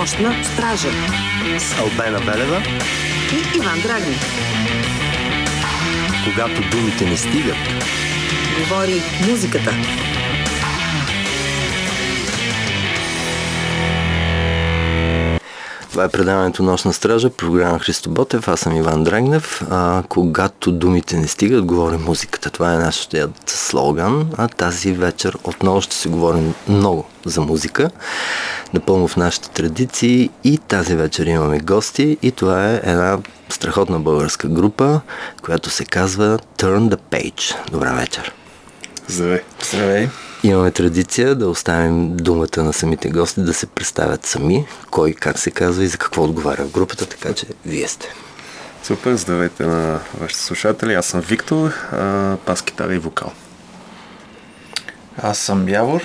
Нощна 0.00 0.34
стража 0.44 0.88
с 1.58 1.78
Албена 1.78 2.20
Белева 2.20 2.62
и 3.32 3.58
Иван 3.58 3.80
Драгни. 3.82 4.16
Когато 6.24 6.70
думите 6.70 7.04
не 7.04 7.16
стигат, 7.16 7.56
говори 8.58 9.02
музиката. 9.30 9.72
Това 15.90 16.04
е 16.04 16.08
предаването 16.08 16.62
Нощна 16.62 16.92
стража, 16.92 17.30
програма 17.30 17.78
Христо 17.78 18.10
Ботев, 18.10 18.48
аз 18.48 18.60
съм 18.60 18.76
Иван 18.76 19.04
Драгнев. 19.04 19.62
А, 19.70 20.02
когато 20.08 20.72
думите 20.72 21.16
не 21.16 21.26
стигат, 21.26 21.64
говори 21.64 21.96
музиката. 21.96 22.50
Това 22.50 22.74
е 22.74 22.78
нашият 22.78 23.50
слоган, 23.50 24.30
а 24.36 24.48
тази 24.48 24.92
вечер 24.92 25.36
отново 25.44 25.80
ще 25.80 25.96
си 25.96 26.08
говорим 26.08 26.54
много 26.68 27.04
за 27.24 27.40
музика, 27.40 27.90
напълно 28.74 29.08
в 29.08 29.16
нашите 29.16 29.50
традиции 29.50 30.30
и 30.44 30.58
тази 30.58 30.96
вечер 30.96 31.26
имаме 31.26 31.58
гости 31.58 32.18
и 32.22 32.32
това 32.32 32.70
е 32.70 32.80
една 32.84 33.18
страхотна 33.48 34.00
българска 34.00 34.48
група, 34.48 35.00
която 35.42 35.70
се 35.70 35.84
казва 35.84 36.38
Turn 36.58 36.94
the 36.94 36.98
Page. 37.10 37.70
Добра 37.70 37.92
вечер! 37.92 38.32
Здравей! 39.08 39.40
Здравей! 39.70 40.08
Имаме 40.42 40.70
традиция 40.70 41.34
да 41.34 41.48
оставим 41.48 42.16
думата 42.16 42.62
на 42.62 42.72
самите 42.72 43.10
гости 43.10 43.40
да 43.40 43.54
се 43.54 43.66
представят 43.66 44.26
сами, 44.26 44.66
кой 44.90 45.12
как 45.12 45.38
се 45.38 45.50
казва 45.50 45.84
и 45.84 45.88
за 45.88 45.98
какво 45.98 46.24
отговаря 46.24 46.64
в 46.64 46.70
групата, 46.70 47.06
така 47.06 47.34
че 47.34 47.46
вие 47.66 47.88
сте. 47.88 48.08
Супер, 48.82 49.14
здравейте 49.14 49.66
на 49.66 50.00
вашите 50.20 50.40
слушатели. 50.40 50.94
Аз 50.94 51.06
съм 51.06 51.20
Виктор, 51.20 51.72
пас 52.46 52.62
китара 52.62 52.94
и 52.94 52.98
вокал. 52.98 53.32
Аз 55.22 55.38
съм 55.38 55.68
Явор, 55.68 56.02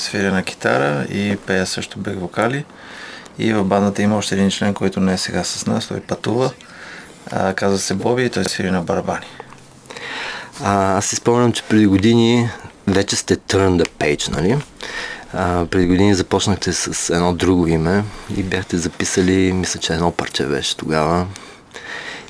свиря 0.00 0.32
на 0.32 0.42
китара 0.42 1.06
и 1.10 1.36
пея 1.46 1.66
също 1.66 1.98
бех 1.98 2.14
вокали. 2.16 2.64
И 3.38 3.52
в 3.52 3.64
бандата 3.64 4.02
има 4.02 4.16
още 4.16 4.34
един 4.34 4.50
член, 4.50 4.74
който 4.74 5.00
не 5.00 5.12
е 5.12 5.18
сега 5.18 5.44
с 5.44 5.66
нас, 5.66 5.86
той 5.86 6.00
пътува. 6.00 6.50
А, 7.30 7.54
казва 7.54 7.78
се 7.78 7.94
Боби 7.94 8.24
и 8.24 8.30
той 8.30 8.44
свири 8.44 8.70
на 8.70 8.82
барабани. 8.82 9.26
А, 10.62 10.96
аз 10.96 11.06
си 11.06 11.16
спомням, 11.16 11.52
че 11.52 11.62
преди 11.62 11.86
години 11.86 12.50
вече 12.86 13.16
сте 13.16 13.36
turn 13.36 13.82
the 13.82 13.88
page, 13.88 14.30
нали? 14.30 14.58
А, 15.34 15.66
преди 15.66 15.86
години 15.86 16.14
започнахте 16.14 16.72
с 16.72 17.14
едно 17.14 17.32
друго 17.32 17.66
име 17.66 18.04
и 18.36 18.42
бяхте 18.42 18.76
записали, 18.76 19.52
мисля, 19.52 19.80
че 19.80 19.92
едно 19.92 20.10
парче 20.10 20.46
беше 20.46 20.76
тогава. 20.76 21.26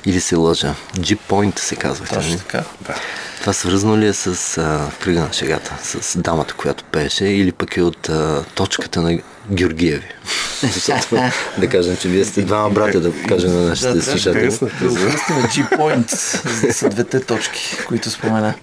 Или 0.05 0.19
се 0.21 0.35
лъжа. 0.35 0.75
G-Point 0.97 1.59
се 1.59 1.75
казвахте. 1.75 2.15
Точно 2.15 2.29
нали? 2.29 2.39
така, 2.39 2.63
да. 2.81 2.95
Това 3.41 3.53
свързано 3.53 3.97
ли 3.97 4.07
е 4.07 4.13
с 4.13 4.57
а, 4.57 4.89
в 4.89 4.99
кръга 4.99 5.19
на 5.19 5.33
шегата, 5.33 5.77
с 5.83 6.17
дамата, 6.17 6.53
която 6.53 6.83
пееше, 6.83 7.25
или 7.25 7.51
пък 7.51 7.77
е 7.77 7.81
от 7.81 8.09
а, 8.09 8.43
точката 8.55 9.01
на 9.01 9.19
Георгиеви? 9.51 10.07
Защото 10.61 11.15
да 11.57 11.69
кажем, 11.69 11.97
че 11.97 12.07
вие 12.07 12.25
сте 12.25 12.41
двама 12.41 12.69
братя, 12.69 12.99
да 12.99 13.11
кажем 13.27 13.53
на 13.53 13.61
нашите 13.61 13.93
да, 13.93 14.01
слушатели. 14.01 14.49
Да, 14.49 14.65
на 15.33 15.47
G-Point 15.47 16.11
са 16.71 16.89
двете 16.89 17.19
точки, 17.19 17.77
които 17.87 18.09
спомена. 18.09 18.53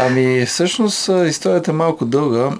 Ами, 0.00 0.46
всъщност, 0.46 1.10
историята 1.26 1.70
е 1.70 1.74
малко 1.74 2.04
дълга. 2.04 2.50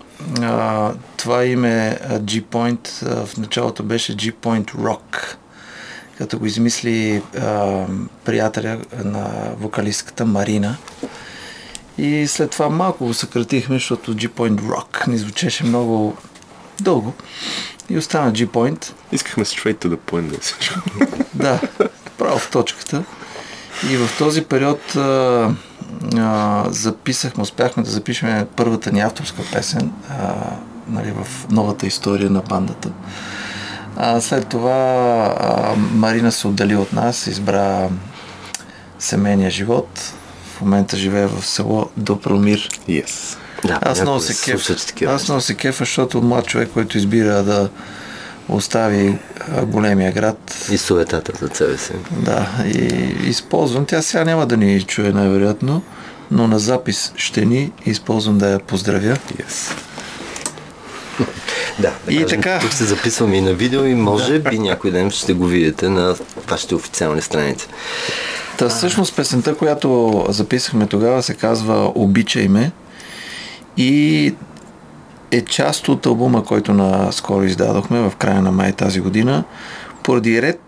А, 0.43 0.93
това 1.17 1.45
име 1.45 1.99
G-Point 2.11 3.05
в 3.25 3.37
началото 3.37 3.83
беше 3.83 4.17
G-Point 4.17 4.75
Rock 4.75 5.35
като 6.19 6.39
го 6.39 6.47
измисли 6.47 7.23
а, 7.39 7.85
приятеля 8.25 8.79
на 9.05 9.31
вокалистката 9.61 10.25
Марина. 10.25 10.77
И 11.99 12.27
след 12.27 12.51
това 12.51 12.69
малко 12.69 13.07
го 13.07 13.15
съкратихме, 13.15 13.77
защото 13.77 14.15
G-Point 14.15 14.61
Rock 14.61 15.09
не 15.09 15.17
звучеше 15.17 15.65
много 15.65 16.17
дълго. 16.81 17.15
И 17.91 17.99
остана 17.99 18.33
G-Point. 18.33 18.93
Искахме 19.13 19.45
straight 19.45 19.85
to 19.85 19.89
the 19.89 19.97
point 19.97 20.31
да 20.31 20.39
всичко. 20.41 20.81
да, 21.35 21.61
право 22.19 22.39
в 22.39 22.51
точката. 22.51 23.05
И 23.91 23.97
в 23.97 24.19
този 24.19 24.45
период 24.45 24.97
а, 24.97 25.51
а, 26.17 26.65
записахме, 26.71 27.43
успяхме 27.43 27.83
да 27.83 27.91
запишем 27.91 28.47
първата 28.57 28.93
ни 28.93 29.01
авторска 29.01 29.43
песен 29.53 29.93
а, 30.11 30.35
нали, 30.89 31.13
в 31.13 31.47
новата 31.51 31.87
история 31.87 32.31
на 32.31 32.41
бандата. 32.41 32.91
А, 33.97 34.21
след 34.21 34.49
това 34.49 34.73
а, 35.41 35.75
Марина 35.77 36.33
се 36.33 36.49
отдали 36.49 36.77
от 36.77 36.93
нас, 36.93 37.27
избра 37.27 37.89
семейния 38.99 39.51
живот. 39.51 40.13
В 40.57 40.61
момента 40.61 40.97
живее 40.97 41.27
в 41.27 41.47
село 41.47 41.91
Допромир. 41.97 42.71
Yes. 42.89 43.39
Да, 43.65 43.79
аз 43.83 44.03
много 44.03 44.21
се 44.21 44.53
кеф. 44.53 44.71
Аз 45.07 45.29
много 45.29 45.41
се 45.41 45.55
кефа, 45.55 45.85
защото 45.85 46.23
млад 46.23 46.47
човек, 46.47 46.71
който 46.75 46.99
избира 46.99 47.43
да 47.43 47.69
остави 48.49 49.19
големия 49.63 50.13
град. 50.13 50.67
И 50.71 50.79
суетата 50.79 51.33
за 51.41 51.55
себе 51.55 51.79
си. 51.79 51.93
Да, 52.11 52.49
и 52.67 52.79
използвам. 53.27 53.87
Тя 53.87 54.03
сега 54.03 54.25
няма 54.25 54.47
да 54.47 54.57
ни 54.57 54.83
чуе 54.83 55.13
най-вероятно, 55.13 55.83
но 56.31 56.49
на 56.49 56.59
запис 56.59 57.13
ще 57.17 57.45
ни 57.45 57.73
използвам 57.87 58.39
да 58.39 58.49
я 58.49 58.59
поздравя. 58.59 59.17
Yes. 59.17 59.75
Да, 61.79 61.93
да 62.07 62.13
и 62.13 62.23
кажем, 62.23 62.43
така. 62.43 62.59
Тук 62.59 62.73
се 62.73 62.85
записваме 62.85 63.37
и 63.37 63.41
на 63.41 63.53
видео 63.53 63.85
и 63.85 63.95
може 63.95 64.39
би 64.39 64.59
някой 64.59 64.91
ден 64.91 65.11
ще 65.11 65.33
го 65.33 65.47
видите 65.47 65.89
на 65.89 66.15
вашите 66.49 66.75
официални 66.75 67.23
страници. 67.23 67.69
Та 68.59 68.69
всъщност 68.69 69.17
песента, 69.17 69.55
която 69.55 70.25
записахме 70.29 70.87
тогава 70.87 71.23
се 71.23 71.35
казва 71.35 71.93
Обичай 71.95 72.49
ме 72.49 72.73
и 73.77 74.35
е 75.31 75.41
част 75.41 75.89
от 75.89 76.07
албума, 76.07 76.45
който 76.45 76.75
наскоро 76.75 77.45
издадохме 77.45 78.01
в 78.01 78.13
края 78.19 78.43
на 78.43 78.53
май 78.53 78.73
тази 78.73 79.01
година. 79.01 79.45
Поради 80.03 80.43
ред 80.43 80.61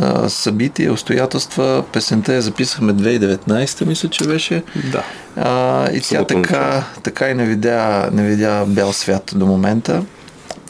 а, 0.00 0.28
събития, 0.28 0.92
обстоятелства, 0.92 1.84
песента 1.92 2.34
я 2.34 2.42
записахме 2.42 2.92
2019, 2.92 3.86
мисля, 3.86 4.08
че 4.08 4.24
беше. 4.24 4.62
Да. 4.92 5.04
А, 5.36 5.90
и 5.92 6.00
тя 6.00 6.24
така, 6.24 6.84
така 7.02 7.28
и 7.28 7.34
не 7.34 7.44
видя, 7.44 8.08
не 8.12 8.22
видя 8.22 8.64
бял 8.66 8.92
свят 8.92 9.32
до 9.34 9.46
момента. 9.46 10.02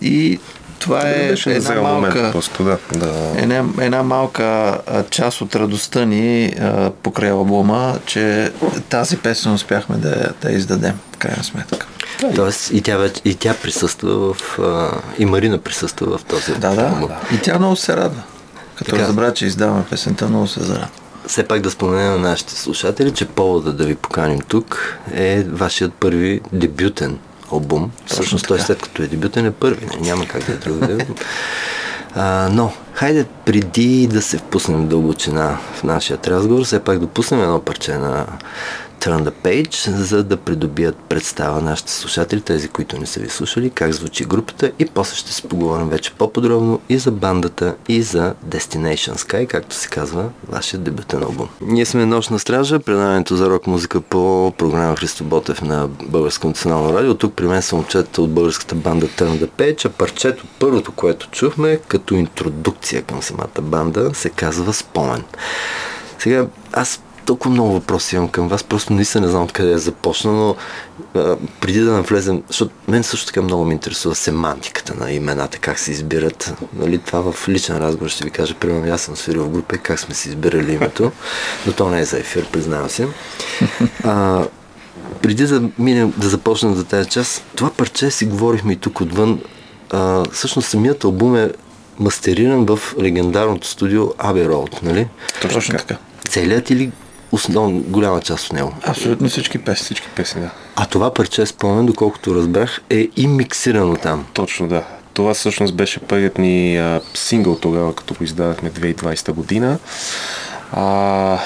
И 0.03 0.39
това 0.79 1.09
е 1.09 1.35
една 1.47 1.75
малка, 1.75 1.95
момент, 1.95 2.33
просто, 2.33 2.65
да. 2.65 2.79
Да. 2.95 3.33
Една, 3.37 3.65
една 3.81 4.03
малка 4.03 4.79
част 5.11 5.41
от 5.41 5.57
радостта 5.57 6.05
ни 6.05 6.55
а, 6.61 6.91
покрай 7.03 7.31
албума, 7.31 7.99
че 8.07 8.53
тази 8.89 9.17
песен 9.17 9.53
успяхме 9.53 9.97
да, 9.97 10.33
да 10.43 10.53
издадем, 10.53 10.99
в 11.13 11.17
крайна 11.17 11.45
сметка. 11.45 11.87
Тоест 12.35 12.71
и 12.71 12.81
тя, 12.83 13.09
и 13.25 13.35
тя 13.35 13.55
присъства 13.55 14.35
в... 14.35 14.59
А, 14.59 14.91
и 15.19 15.25
Марина 15.25 15.59
присъства 15.59 16.19
в 16.19 16.25
този 16.25 16.53
Да, 16.53 16.75
да. 16.75 16.83
Албум. 16.83 17.11
И 17.35 17.39
тя 17.39 17.59
много 17.59 17.77
се 17.77 17.97
радва. 17.97 18.23
Като 18.75 18.91
така, 18.91 19.03
разбра, 19.03 19.35
че 19.35 19.47
издаваме 19.47 19.85
песента, 19.91 20.29
много 20.29 20.47
се 20.47 20.61
зарадва. 20.61 20.89
Все 21.27 21.43
пак 21.43 21.61
да 21.61 21.71
споменем 21.71 22.13
на 22.13 22.29
нашите 22.29 22.55
слушатели, 22.55 23.11
че 23.11 23.25
повода 23.27 23.73
да 23.73 23.85
ви 23.85 23.95
поканим 23.95 24.41
тук 24.41 24.99
е 25.15 25.43
вашият 25.43 25.93
първи 25.95 26.41
дебютен 26.53 27.19
албум. 27.53 27.91
Всъщност 28.07 28.49
той 28.49 28.61
след 28.61 28.83
като 28.83 29.03
е 29.03 29.07
дебютен 29.07 29.47
е 29.47 29.51
първи, 29.51 29.87
няма 30.01 30.27
как 30.27 30.45
да 30.45 30.53
е 30.53 30.57
друг 30.57 30.77
А, 32.15 32.49
но, 32.53 32.73
хайде 32.95 33.27
преди 33.45 34.07
да 34.07 34.23
се 34.23 34.39
впуснем 34.39 34.85
в 34.85 34.89
дълбочина 34.89 35.59
в 35.75 35.85
нашия 35.85 36.19
разговор, 36.27 36.65
все 36.65 36.81
пак 36.81 36.99
да 36.99 37.07
пуснем 37.07 37.43
едно 37.43 37.61
парче 37.61 37.99
на 37.99 38.27
Turn 39.01 39.25
the 39.25 39.33
Page, 39.45 39.91
за 39.91 40.25
да 40.25 40.37
придобият 40.37 40.97
представа 40.97 41.61
нашите 41.61 41.93
слушатели, 41.93 42.41
тези, 42.41 42.69
които 42.69 42.99
не 42.99 43.07
са 43.07 43.21
ви 43.21 43.29
слушали, 43.29 43.71
как 43.71 43.93
звучи 43.93 44.25
групата 44.25 44.73
и 44.79 44.87
после 44.87 45.17
ще 45.17 45.33
си 45.33 45.43
поговорим 45.43 45.89
вече 45.89 46.13
по-подробно 46.19 46.81
и 46.89 46.99
за 46.99 47.11
бандата, 47.11 47.75
и 47.89 48.03
за 48.03 48.35
Destination 48.49 49.13
Sky, 49.13 49.47
както 49.47 49.77
се 49.77 49.89
казва 49.89 50.31
вашия 50.49 50.81
дебютен 50.81 51.23
албум. 51.23 51.49
Ние 51.61 51.87
сме 51.87 52.07
Нощна 52.07 52.39
стража, 52.39 52.79
предаването 52.79 53.37
за 53.37 53.51
рок 53.51 53.67
музика 53.67 54.01
по 54.01 54.53
програма 54.59 54.97
Христо 54.97 55.25
Ботев 55.25 55.63
на 55.63 55.89
Българско 55.89 56.49
национално 56.49 56.95
радио. 56.95 57.15
Тук 57.15 57.35
при 57.35 57.47
мен 57.47 57.63
съм 57.63 57.79
отчета 57.79 58.23
от 58.23 58.31
българската 58.31 58.75
банда 58.75 59.07
Turn 59.07 59.45
the 59.45 59.49
Page, 59.49 59.87
а 59.87 59.89
парчето, 59.89 60.45
първото, 60.59 60.93
което 60.93 61.29
чухме, 61.31 61.79
като 61.89 62.15
интродукция 62.15 63.03
към 63.03 63.23
самата 63.23 63.61
банда, 63.63 64.11
се 64.15 64.31
казва 64.31 64.73
Спомен. 64.73 65.25
Сега, 66.19 66.47
аз 66.73 67.01
толкова 67.25 67.51
много 67.51 67.73
въпроси 67.73 68.17
имам 68.17 68.29
към 68.29 68.49
вас, 68.49 68.65
просто 68.65 68.93
наистина 68.93 69.27
не 69.27 69.31
знам 69.31 69.43
откъде 69.43 69.73
е 69.73 69.79
започна, 69.79 70.33
но 70.33 70.57
а, 71.15 71.37
преди 71.61 71.81
да 71.81 71.93
навлезем, 71.93 72.43
защото 72.49 72.75
мен 72.89 73.03
също 73.03 73.27
така 73.27 73.43
много 73.43 73.65
ме 73.65 73.73
интересува 73.73 74.15
семантиката 74.15 74.95
на 74.95 75.13
имената, 75.13 75.59
как 75.59 75.79
се 75.79 75.91
избират. 75.91 76.55
Нали, 76.79 76.99
това 76.99 77.33
в 77.33 77.49
личен 77.49 77.77
разговор 77.77 78.11
ще 78.11 78.25
ви 78.25 78.31
кажа, 78.31 78.55
примерно 78.55 78.95
аз 78.95 79.03
съм 79.03 79.17
свирил 79.17 79.45
в 79.45 79.51
група 79.51 79.77
и 79.77 79.79
как 79.79 80.01
сме 80.01 80.15
си 80.15 80.29
избирали 80.29 80.73
името, 80.73 81.13
но 81.67 81.73
то 81.73 81.89
не 81.89 82.01
е 82.01 82.05
за 82.05 82.19
ефир, 82.19 82.47
признавам 82.53 82.89
се. 82.89 83.09
А, 84.05 84.45
преди 85.23 85.47
да 85.47 85.63
минем, 85.79 86.13
да 86.17 86.29
започнем 86.29 86.75
за 86.75 86.85
тази 86.85 87.09
част, 87.09 87.45
това 87.57 87.71
парче 87.71 88.11
си 88.11 88.25
говорихме 88.25 88.73
и 88.73 88.77
тук 88.77 89.01
отвън. 89.01 89.41
А, 89.91 90.25
всъщност 90.33 90.69
самият 90.69 91.05
албум 91.05 91.37
е 91.37 91.51
мастериран 91.99 92.67
в 92.67 92.79
легендарното 93.01 93.67
студио 93.67 94.07
Abbey 94.07 94.49
Road, 94.49 94.83
нали? 94.83 95.09
Точно 95.43 95.77
така. 95.77 95.97
Целият 96.29 96.71
или 96.71 96.91
основна, 97.33 97.81
голяма 97.81 98.21
част 98.21 98.47
от 98.47 98.53
него. 98.53 98.75
Абсолютно 98.87 99.29
всички 99.29 99.59
песни. 99.59 99.85
Всички 99.85 100.09
песни, 100.17 100.41
да. 100.41 100.51
А 100.77 100.87
това 100.87 101.15
парче, 101.15 101.47
спомен, 101.47 101.87
доколкото 101.87 102.35
разбрах, 102.35 102.81
е 102.91 103.09
и 103.17 103.27
миксирано 103.27 103.97
там. 103.97 104.27
Точно, 104.35 104.69
да. 104.69 104.85
това 105.15 105.35
всъщност 105.35 105.75
беше 105.75 106.01
първият 106.01 106.39
ни 106.39 106.79
а, 106.79 107.01
сингъл 107.15 107.57
тогава, 107.57 107.95
като 107.95 108.15
го 108.15 108.25
издадахме 108.25 108.71
2020 108.71 109.33
година. 109.33 109.79
А, 110.73 111.39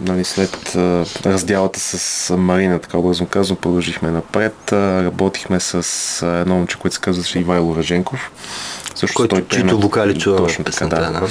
нали, 0.00 0.24
след 0.24 0.76
а, 0.76 1.04
разделата 1.24 1.80
с 1.80 2.36
Марина, 2.36 2.78
така 2.78 2.98
образно 2.98 3.26
казвам, 3.26 3.56
продължихме 3.56 4.10
напред. 4.10 4.72
А, 4.72 5.04
работихме 5.04 5.60
с 5.60 5.74
а, 6.22 6.26
едно 6.26 6.54
момче, 6.54 6.78
което 6.78 6.94
се 6.94 7.00
казваше 7.00 7.38
Ивайло 7.38 7.76
Раженков. 7.76 8.30
Също 9.00 9.16
Който, 9.16 9.34
той 9.34 9.46
чието 9.48 9.78
вокали 9.78 10.18
чуваме 10.18 10.46
Точно 10.46 10.64
така, 10.64 10.76
песента, 10.76 10.96
да. 10.96 11.20
да. 11.20 11.28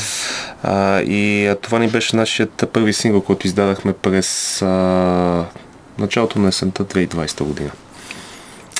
А, 0.63 1.01
и 1.01 1.47
а, 1.47 1.55
това 1.55 1.79
ни 1.79 1.87
беше 1.87 2.15
нашият 2.15 2.69
първи 2.73 2.93
сингъл, 2.93 3.21
който 3.21 3.47
издадахме 3.47 3.93
през 3.93 4.61
а, 4.61 5.45
началото 5.99 6.39
на 6.39 6.47
есента 6.47 6.85
2020 6.85 7.43
година. 7.43 7.71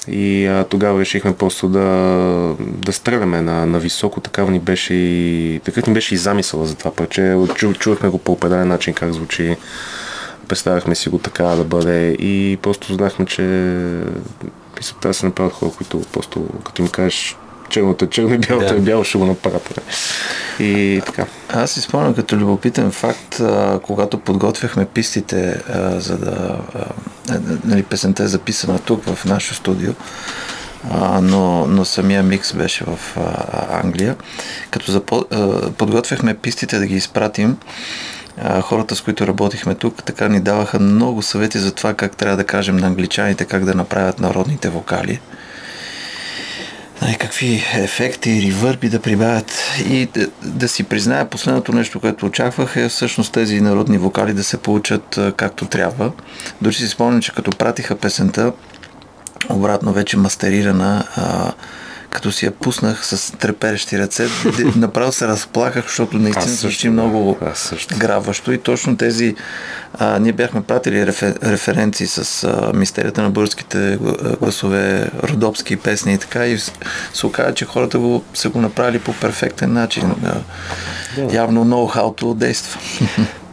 И 0.07 0.47
а, 0.47 0.63
тогава 0.63 0.99
решихме 0.99 1.35
просто 1.35 1.69
да, 1.69 1.85
да 2.59 2.93
стреляме 2.93 3.41
на, 3.41 3.65
на 3.65 3.79
високо. 3.79 4.21
Такава 4.21 4.51
ни 4.51 4.59
беше 4.59 4.93
и, 4.93 5.61
такъв 5.65 5.87
ни 5.87 5.93
беше 5.93 6.15
и 6.15 6.17
замисъла 6.17 6.65
за 6.65 6.75
това 6.75 6.91
парче. 6.91 7.37
Чу, 7.55 7.73
чувахме 7.73 8.09
го 8.09 8.17
по 8.17 8.31
определен 8.31 8.67
начин 8.67 8.93
как 8.93 9.13
звучи. 9.13 9.57
Представяхме 10.47 10.95
си 10.95 11.09
го 11.09 11.17
така 11.17 11.43
да 11.43 11.63
бъде 11.63 12.11
и 12.19 12.57
просто 12.61 12.93
знахме, 12.93 13.25
че 13.25 13.41
мисля, 14.77 14.95
трябва 15.01 15.09
да 15.09 15.13
се 15.13 15.25
направят 15.25 15.53
хора, 15.53 15.71
които 15.77 16.01
просто 16.11 16.47
като 16.65 16.81
им 16.81 16.87
кажеш 16.87 17.37
черното 17.69 18.05
е 18.05 18.09
черно 18.09 18.33
и 18.33 18.37
бялото 18.37 18.73
Да. 18.73 18.75
е 18.75 18.79
бяло, 18.79 19.03
ще 19.03 19.17
го 19.17 19.25
направят. 19.25 19.81
И 20.59 21.01
така. 21.05 21.25
Аз 21.49 21.71
си 21.71 21.81
спомням 21.81 22.13
като 22.13 22.37
любопитен 22.37 22.91
факт, 22.91 23.39
а, 23.39 23.79
когато 23.83 24.19
подготвяхме 24.19 24.85
пистите, 24.85 25.61
а, 25.73 25.99
за 25.99 26.17
да. 26.17 26.59
А, 26.75 26.79
е, 27.35 27.39
нали, 27.65 27.83
песента 27.83 28.23
е 28.23 28.27
записана 28.27 28.79
тук 28.79 29.03
в 29.05 29.25
нашото 29.25 29.55
студио, 29.55 29.93
а, 30.91 31.21
но, 31.21 31.65
но 31.67 31.85
самия 31.85 32.23
микс 32.23 32.53
беше 32.53 32.83
в 32.83 32.99
а, 33.17 33.79
Англия. 33.83 34.15
Като 34.71 34.91
запо, 34.91 35.25
а, 35.31 35.71
подготвяхме 35.71 36.33
пистите 36.33 36.79
да 36.79 36.87
ги 36.87 36.95
изпратим, 36.95 37.57
а, 38.41 38.61
хората, 38.61 38.95
с 38.95 39.01
които 39.01 39.27
работихме 39.27 39.75
тук, 39.75 40.03
така 40.03 40.27
ни 40.27 40.39
даваха 40.39 40.79
много 40.79 41.21
съвети 41.21 41.59
за 41.59 41.71
това 41.71 41.93
как 41.93 42.17
трябва 42.17 42.37
да 42.37 42.43
кажем 42.43 42.77
на 42.77 42.87
англичаните 42.87 43.45
как 43.45 43.65
да 43.65 43.75
направят 43.75 44.19
народните 44.19 44.69
вокали 44.69 45.19
какви 47.19 47.63
ефекти, 47.73 48.41
ревърби 48.41 48.89
да 48.89 48.99
прибавят. 48.99 49.51
И 49.89 50.05
да, 50.05 50.27
да 50.43 50.67
си 50.67 50.83
призная, 50.83 51.29
последното 51.29 51.71
нещо, 51.71 51.99
което 51.99 52.25
очаквах 52.25 52.75
е 52.75 52.89
всъщност 52.89 53.33
тези 53.33 53.61
народни 53.61 53.97
вокали 53.97 54.33
да 54.33 54.43
се 54.43 54.57
получат 54.57 55.19
както 55.37 55.65
трябва. 55.65 56.11
Дори 56.61 56.73
си 56.73 56.87
спомням, 56.87 57.21
че 57.21 57.33
като 57.33 57.51
пратиха 57.51 57.95
песента, 57.95 58.53
обратно 59.49 59.93
вече 59.93 60.17
мастерирана, 60.17 61.03
а, 61.15 61.51
като 62.11 62.31
си 62.31 62.45
я 62.45 62.51
пуснах 62.51 63.05
с 63.05 63.37
треперещи 63.37 63.99
ръце, 63.99 64.27
направо 64.75 65.11
се 65.11 65.27
разплаках, 65.27 65.85
защото 65.85 66.17
наистина 66.17 66.45
звучи 66.45 66.89
много 66.89 67.37
граващо 67.97 68.51
и 68.51 68.57
точно 68.57 68.97
тези 68.97 69.35
а, 69.93 70.19
ние 70.19 70.31
бяхме 70.33 70.61
пратили 70.61 71.05
рефер, 71.05 71.35
референции 71.43 72.07
с 72.07 72.43
а, 72.43 72.71
мистерията 72.73 73.21
на 73.21 73.31
българските 73.31 73.77
гла- 73.77 74.39
гласове, 74.39 75.09
родопски 75.23 75.75
песни 75.75 76.13
и 76.13 76.17
така 76.17 76.45
и 76.45 76.57
се 77.13 77.25
оказа, 77.25 77.53
че 77.53 77.65
хората 77.65 77.99
го, 77.99 78.23
са 78.33 78.49
го 78.49 78.61
направили 78.61 78.99
по 78.99 79.13
перфектен 79.13 79.73
начин. 79.73 80.15
А, 80.25 80.35
Явно 81.31 81.65
ноу-хауто 81.65 82.33
действа. 82.35 82.79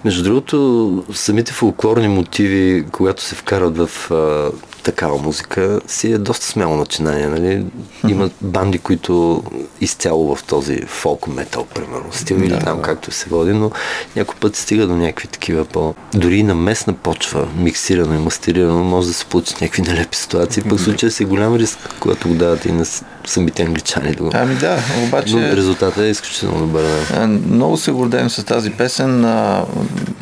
Между 0.05 0.23
другото, 0.23 1.05
самите 1.14 1.53
фолклорни 1.53 2.08
мотиви, 2.08 2.85
когато 2.93 3.23
се 3.23 3.35
вкарат 3.35 3.79
в 3.79 4.11
а, 4.11 4.50
такава 4.87 5.19
музика, 5.19 5.81
си 5.87 6.12
е 6.12 6.19
доста 6.19 6.47
смело 6.47 6.77
начинание. 6.77 7.27
Нали? 7.27 7.65
Има 8.09 8.31
банди, 8.41 8.79
които 8.79 9.43
изцяло 9.81 10.37
в 10.37 10.44
този 10.44 10.81
фолк 10.87 11.27
метал, 11.27 11.65
примерно, 11.75 12.06
стил 12.12 12.37
или 12.37 12.49
Да, 12.49 12.59
там 12.59 12.77
да. 12.77 12.83
както 12.83 13.11
се 13.11 13.29
води, 13.29 13.53
но 13.53 13.71
някой 14.17 14.35
път 14.41 14.56
стига 14.56 14.87
до 14.87 14.97
някакви 14.97 15.29
такива 15.29 15.65
по... 15.65 15.94
Дори 16.15 16.43
на 16.43 16.55
местна 16.55 16.93
почва, 16.93 17.49
миксирано 17.56 18.15
и 18.15 18.19
мастерирано, 18.19 18.85
може 18.85 19.09
да 19.09 19.15
се 19.15 19.25
получат 19.25 19.61
някакви 19.61 19.83
нелепи 19.83 20.17
ситуации. 20.17 20.62
Пък 20.62 20.81
случая 20.81 21.12
си 21.12 21.25
голям 21.25 21.56
риск, 21.56 21.79
когато 22.00 22.29
го 22.29 22.35
дават 22.35 22.65
и 22.65 22.73
на 22.73 22.85
самите 23.27 23.62
англичани. 23.62 24.15
Да 24.15 24.23
го... 24.23 24.31
Ами 24.35 24.55
да, 24.55 24.79
Но 24.99 25.05
обаче 25.05 25.56
резултатът 25.56 26.05
е 26.05 26.06
изключително 26.06 26.59
добър. 26.59 26.82
Да. 26.82 27.23
а, 27.23 27.27
много 27.27 27.77
се 27.77 27.91
гордеем 27.91 28.31
с 28.31 28.44
тази 28.44 28.71
песен 28.71 29.25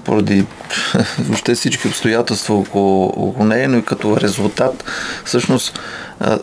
поради 0.05 0.47
въобще 1.19 1.55
всички 1.55 1.89
обстоятелства 1.89 2.55
около, 2.55 3.07
около 3.07 3.45
нея, 3.45 3.69
но 3.69 3.79
и 3.79 3.85
като 3.85 4.21
резултат 4.21 4.85
всъщност 5.25 5.81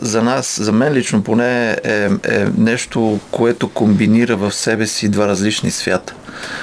за 0.00 0.22
нас, 0.22 0.60
за 0.62 0.72
мен 0.72 0.92
лично 0.92 1.22
поне 1.22 1.70
е, 1.70 1.78
е 1.84 2.10
нещо, 2.58 3.20
което 3.30 3.68
комбинира 3.68 4.36
в 4.36 4.52
себе 4.52 4.86
си 4.86 5.08
два 5.08 5.28
различни 5.28 5.70
свята. 5.70 6.14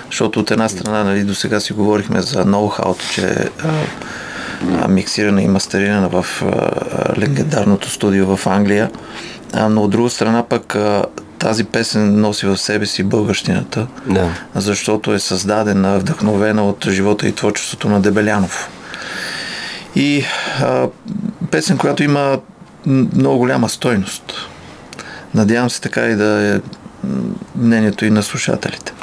Защото 0.06 0.40
от 0.40 0.51
една 0.51 0.69
страна, 0.69 1.04
нали, 1.04 1.24
до 1.24 1.36
сега 1.36 1.60
си 1.60 1.74
говорихме 1.74 2.22
за 2.22 2.46
ноу-хауто, 2.46 3.13
че 3.13 3.50
а, 4.84 4.88
миксирана 4.88 5.42
и 5.42 5.48
мастерирана 5.48 6.10
в 6.10 6.25
а, 6.42 7.19
легендарното 7.19 7.90
студио 7.90 8.38
в 8.38 8.48
Англия. 8.48 8.92
А, 9.54 9.69
но 9.69 9.84
от 9.84 9.92
друга 9.92 10.10
страна 10.10 10.44
пък 10.44 10.75
а, 10.75 11.06
тази 11.40 11.64
песен 11.64 12.22
носи 12.22 12.46
в 12.46 12.58
себе 12.58 12.86
си 12.86 13.04
българщината, 13.04 13.88
Да. 14.06 14.30
защото 14.56 15.14
е 15.14 15.20
създадена, 15.20 16.00
вдъхновена 16.00 16.70
от 16.70 16.90
живота 16.90 17.28
и 17.28 17.32
творчеството 17.36 17.90
на 17.90 18.02
Дебелянов. 18.02 18.70
И 19.96 20.24
а, 20.62 20.88
песен, 21.52 21.78
която 21.78 22.04
има 22.04 22.40
много 22.86 23.38
голяма 23.38 23.70
стойност. 23.70 24.34
Надявам 25.36 25.70
се 25.70 25.82
така 25.82 26.02
и 26.06 26.16
да 26.16 26.56
е 26.56 26.60
мнението 27.56 28.06
и 28.06 28.10
на 28.10 28.24
слушателите. 28.24 28.94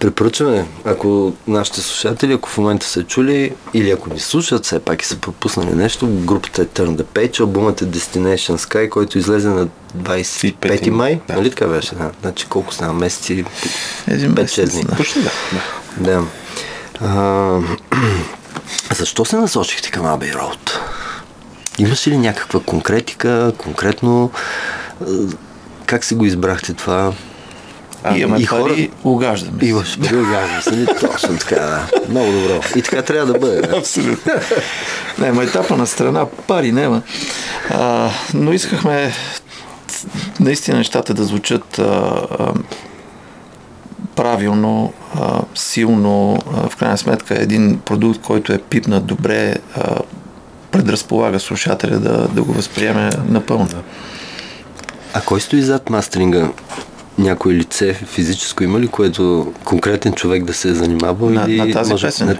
Препоръчваме, 0.00 0.66
ако 0.84 1.32
нашите 1.46 1.80
слушатели, 1.80 2.32
ако 2.32 2.48
в 2.48 2.58
момента 2.58 2.86
са 2.86 3.04
чули 3.04 3.54
или 3.74 3.90
ако 3.90 4.12
ни 4.12 4.20
слушат, 4.20 4.64
все 4.64 4.78
пак 4.78 5.02
и 5.02 5.06
са 5.06 5.16
пропуснали 5.16 5.74
нещо, 5.74 6.06
групата 6.06 6.62
е 6.62 6.66
Turn 6.66 6.96
the 6.96 7.02
Page, 7.02 7.40
албумът 7.40 7.82
е 7.82 7.84
Destination 7.84 8.56
Sky, 8.56 8.88
който 8.88 9.18
излезе 9.18 9.48
на 9.48 9.68
25 9.96 10.54
25 10.54 10.90
май, 10.90 11.20
да. 11.28 11.34
нали 11.34 11.50
така 11.50 11.66
беше? 11.66 11.94
Да. 11.94 12.10
Значи 12.22 12.46
колко 12.46 12.74
стана 12.74 12.92
месеци? 12.92 13.44
Един 14.08 14.30
5-6 14.30 14.40
месец, 14.40 14.72
дни. 14.72 14.84
да. 14.84 14.96
Почти 14.96 15.20
да. 15.22 15.30
да. 15.96 16.24
А, 17.00 17.60
защо 18.94 19.24
се 19.24 19.36
насочихте 19.36 19.90
към 19.90 20.06
Abbey 20.06 20.36
Road? 20.36 20.78
Имаше 21.78 22.10
ли 22.10 22.18
някаква 22.18 22.60
конкретика, 22.60 23.52
конкретно 23.58 24.30
как 25.86 26.04
си 26.04 26.14
го 26.14 26.24
избрахте 26.24 26.74
това? 26.74 27.12
А, 28.04 28.16
имаме 28.18 28.42
и 28.42 28.46
пари, 28.46 28.60
хора- 28.62 28.88
угаждаме. 29.04 29.60
се. 29.60 29.66
Имаш 29.66 29.98
прилагаме 30.00 30.62
се, 30.62 30.70
не 30.76 30.86
точно 30.86 31.38
така, 31.38 31.54
да. 31.56 31.88
Много 32.08 32.32
добро. 32.32 32.60
И 32.76 32.82
така 32.82 33.02
трябва 33.02 33.32
да 33.32 33.38
бъде. 33.38 33.60
Да. 33.60 33.76
Абсолютно. 33.78 34.32
Не, 35.18 35.32
ма 35.32 35.42
етапа 35.44 35.76
на 35.76 35.86
страна, 35.86 36.26
пари 36.26 36.72
няма. 36.72 37.02
А, 37.70 38.10
но 38.34 38.52
искахме 38.52 39.12
наистина 40.40 40.78
нещата 40.78 41.14
да 41.14 41.24
звучат 41.24 41.78
а, 41.78 41.82
а, 42.38 42.52
правилно, 44.16 44.92
а, 45.20 45.40
силно. 45.54 46.38
А, 46.56 46.68
в 46.68 46.76
крайна 46.76 46.98
сметка 46.98 47.42
един 47.42 47.80
продукт, 47.84 48.20
който 48.20 48.52
е 48.52 48.58
пипнат 48.58 49.06
добре, 49.06 49.54
а, 49.76 49.96
предразполага 50.70 51.40
слушателя 51.40 51.98
да, 51.98 52.28
да 52.28 52.42
го 52.42 52.52
възприеме 52.52 53.10
напълно. 53.28 53.82
А 55.14 55.20
кой 55.20 55.40
стои 55.40 55.62
зад 55.62 55.90
мастеринга? 55.90 56.48
Някое 57.20 57.54
лице 57.54 57.94
физическо 57.94 58.64
има 58.64 58.80
ли, 58.80 58.88
което 58.88 59.52
конкретен 59.64 60.12
човек 60.12 60.44
да 60.44 60.54
се 60.54 60.68
е 60.68 60.74
занимавал? 60.74 61.30
На- 61.30 61.44
или 61.48 61.56
на 61.56 61.72
тази 61.72 61.92
може, 61.92 62.06
песен? 62.06 62.26
На, 62.26 62.38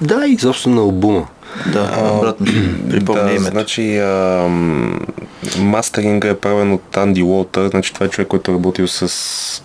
да, 0.00 0.26
изобщо 0.26 0.70
на 0.70 0.80
албума. 0.80 1.26
Да, 1.72 2.18
брат 2.20 2.40
ми 2.40 2.78
припомня 2.90 3.24
да, 3.24 3.30
името. 3.30 3.50
значи 3.50 3.98
а, 3.98 4.48
мастеринга 5.58 6.28
е 6.28 6.34
правен 6.34 6.72
от 6.72 6.96
Анди 6.96 7.22
Уолтър, 7.22 7.68
значи 7.68 7.94
това 7.94 8.06
е 8.06 8.08
човек, 8.08 8.28
който 8.28 8.50
е 8.50 8.54
работил 8.54 8.88
с 8.88 9.62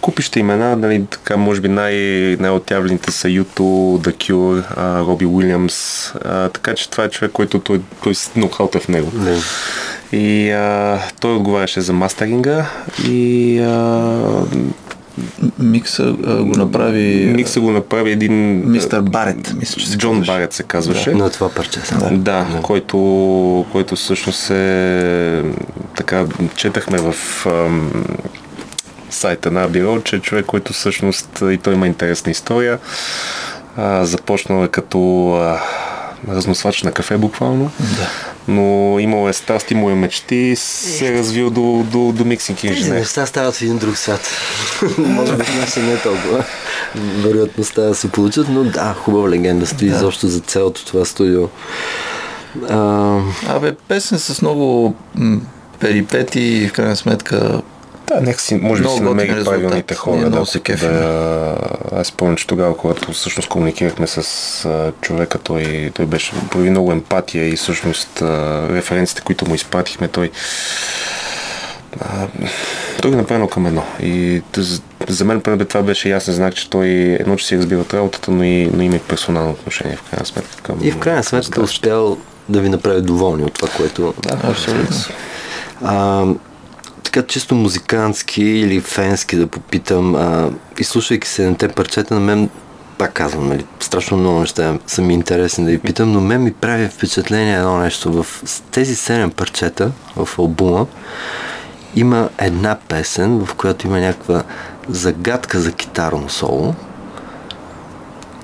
купища 0.00 0.38
имена, 0.38 0.76
нали, 0.76 1.04
така, 1.10 1.36
може 1.36 1.60
би 1.60 1.68
най- 1.68 2.36
най-отявлените 2.40 3.12
са 3.12 3.28
Юто, 3.28 3.62
The 4.02 4.12
Cure, 4.12 4.62
а, 4.76 5.00
Роби 5.00 5.26
Уилямс, 5.26 6.08
а, 6.24 6.48
така 6.48 6.74
че 6.74 6.90
това 6.90 7.04
е 7.04 7.10
човек, 7.10 7.32
който 7.32 7.58
той, 7.58 7.80
той 8.02 8.14
с 8.14 8.30
ноу-хаута 8.36 8.80
в 8.80 8.88
него. 8.88 9.12
Не. 9.14 9.36
И 10.20 10.50
а, 10.50 10.98
той 11.20 11.34
отговаряше 11.34 11.80
за 11.80 11.92
мастеринга 11.92 12.66
и 13.08 13.58
а, 13.60 14.20
Микса 15.58 16.16
а, 16.26 16.36
го 16.36 16.56
направи 16.56 17.32
микса 17.36 17.60
го 17.60 17.70
направи 17.70 18.10
един... 18.10 18.62
мистер 18.70 19.00
Барет, 19.00 19.54
мисля, 19.58 19.80
че 19.80 19.88
се 19.88 19.98
Джон 19.98 20.12
казваше. 20.12 20.32
Барет 20.32 20.52
се 20.52 20.62
казваше. 20.62 21.14
На 21.14 21.30
това 21.30 21.48
парче 21.48 21.80
са. 21.80 21.94
Да, 21.94 22.10
да, 22.10 22.60
който, 22.62 22.96
който 23.72 23.96
всъщност 23.96 24.50
е 24.50 25.42
така, 25.96 26.24
четахме 26.54 26.98
в 26.98 27.14
ам, 27.46 28.04
сайта 29.10 29.50
на 29.50 29.68
Бюро, 29.68 30.00
че 30.00 30.16
е 30.16 30.20
човек, 30.20 30.46
който 30.46 30.72
всъщност 30.72 31.42
и 31.50 31.58
той 31.58 31.74
има 31.74 31.86
интересна 31.86 32.30
история. 32.30 32.78
А, 33.76 34.04
започнал 34.04 34.64
е 34.64 34.68
като 34.68 35.32
а, 35.34 35.60
разносвач 36.28 36.82
на 36.82 36.92
кафе 36.92 37.16
буквално. 37.16 37.70
Да. 37.80 38.31
Но 38.48 38.62
имал 38.98 39.28
е 39.28 39.32
страст, 39.32 39.70
имал 39.70 39.90
е 39.90 39.94
мечти, 39.94 40.54
се 40.56 41.08
е 41.08 41.12
развил 41.12 41.50
до, 41.50 41.60
до, 41.84 42.12
до 42.12 42.24
миксинг 42.24 42.58
Тези 42.58 42.72
инженер. 42.72 42.98
неща 42.98 43.26
стават 43.26 43.54
в 43.54 43.62
един 43.62 43.78
друг 43.78 43.96
свят. 43.96 44.20
Може 44.98 45.32
би 45.32 45.44
не 45.60 45.66
са 45.66 45.80
не 45.80 45.96
толкова. 45.96 46.44
Вероятността 46.94 47.82
да 47.82 47.94
се 47.94 48.08
получат, 48.08 48.46
но 48.48 48.64
да, 48.64 48.94
хубава 48.94 49.30
легенда 49.30 49.66
стои 49.66 49.88
Да. 49.88 49.96
изобщо 49.96 50.28
за 50.28 50.40
цялото 50.40 50.86
това 50.86 51.04
студио. 51.04 51.48
А, 52.68 53.18
Абе, 53.48 53.74
песен 53.78 54.18
с 54.18 54.42
много 54.42 54.94
м, 55.14 55.40
перипети 55.80 56.40
и 56.40 56.68
в 56.68 56.72
крайна 56.72 56.96
сметка 56.96 57.62
Да, 58.08 58.20
нека 58.20 58.40
си, 58.40 58.54
може 58.54 58.82
би 58.82 58.88
си 58.88 59.00
намери 59.00 59.44
правилните 59.44 59.94
хора. 59.94 60.30
Да, 60.30 60.46
се 60.46 60.60
кефим. 60.60 60.88
да, 60.88 61.56
аз 61.92 62.06
спомням, 62.06 62.36
че 62.36 62.46
тогава, 62.46 62.76
когато 62.76 63.12
всъщност 63.12 63.48
комуникирахме 63.48 64.06
с 64.06 64.18
а, 64.64 64.92
човека, 65.00 65.38
той, 65.38 65.90
той 65.94 66.06
беше 66.06 66.32
прояви 66.50 66.70
много 66.70 66.92
емпатия 66.92 67.48
и 67.48 67.56
всъщност 67.56 68.22
а, 68.22 68.62
референците, 68.70 69.22
които 69.22 69.48
му 69.48 69.54
изпратихме, 69.54 70.08
той 70.08 70.30
а, 72.00 72.26
той 73.02 73.10
ги 73.10 73.16
направи 73.16 73.34
едно 73.34 73.48
към 73.48 73.66
едно. 73.66 73.84
И 74.02 74.42
т- 74.52 74.62
за 75.08 75.24
мен 75.24 75.40
поне 75.40 75.64
това 75.64 75.82
беше 75.82 76.08
ясен 76.08 76.34
знак, 76.34 76.54
че 76.54 76.70
той 76.70 76.86
едно, 77.20 77.36
че 77.36 77.46
си 77.46 77.58
разбира 77.58 77.80
от 77.80 77.94
работата, 77.94 78.30
но 78.30 78.44
и, 78.44 78.70
но 78.74 78.82
има 78.82 78.96
и 78.96 78.98
персонално 78.98 79.50
отношение 79.50 79.96
в 79.96 80.10
крайна 80.10 80.26
сметка. 80.26 80.62
Към, 80.62 80.78
и 80.82 80.90
в 80.90 80.98
крайна 80.98 81.24
сметка 81.24 81.62
успял 81.62 82.16
да 82.48 82.60
ви 82.60 82.68
направи 82.68 83.02
доволни 83.02 83.44
от 83.44 83.52
това, 83.52 83.68
което... 83.76 84.14
Да, 84.22 84.38
Абсолютно. 84.42 84.96
А, 85.82 86.24
така 87.12 87.26
чисто 87.26 87.54
музикантски 87.54 88.42
или 88.42 88.80
фенски 88.80 89.36
да 89.36 89.46
попитам, 89.46 90.14
а, 90.14 90.50
изслушвайки 90.78 91.28
седемте 91.28 91.68
парчета, 91.68 92.14
на 92.14 92.20
мен, 92.20 92.50
пак 92.98 93.12
казвам, 93.12 93.48
нали, 93.48 93.64
страшно 93.80 94.16
много 94.16 94.40
неща 94.40 94.78
са 94.86 95.02
ми 95.02 95.14
интересни 95.14 95.64
да 95.64 95.70
ви 95.70 95.78
питам, 95.78 96.12
но 96.12 96.20
мен 96.20 96.42
ми 96.42 96.52
прави 96.52 96.88
впечатление 96.88 97.56
едно 97.56 97.78
нещо. 97.78 98.22
В 98.22 98.42
тези 98.70 98.96
седем 98.96 99.30
парчета 99.30 99.90
в 100.16 100.28
албума 100.38 100.86
има 101.96 102.28
една 102.38 102.78
песен, 102.88 103.44
в 103.44 103.54
която 103.54 103.86
има 103.86 104.00
някаква 104.00 104.42
загадка 104.88 105.60
за 105.60 105.72
китарно 105.72 106.28
соло, 106.28 106.74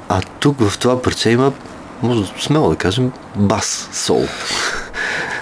а 0.08 0.20
тук 0.40 0.60
в 0.60 0.78
това 0.78 1.02
парче 1.02 1.30
има, 1.30 1.52
може 2.02 2.32
смело 2.38 2.70
да 2.70 2.76
кажем, 2.76 3.12
бас 3.36 3.88
соло. 3.92 4.26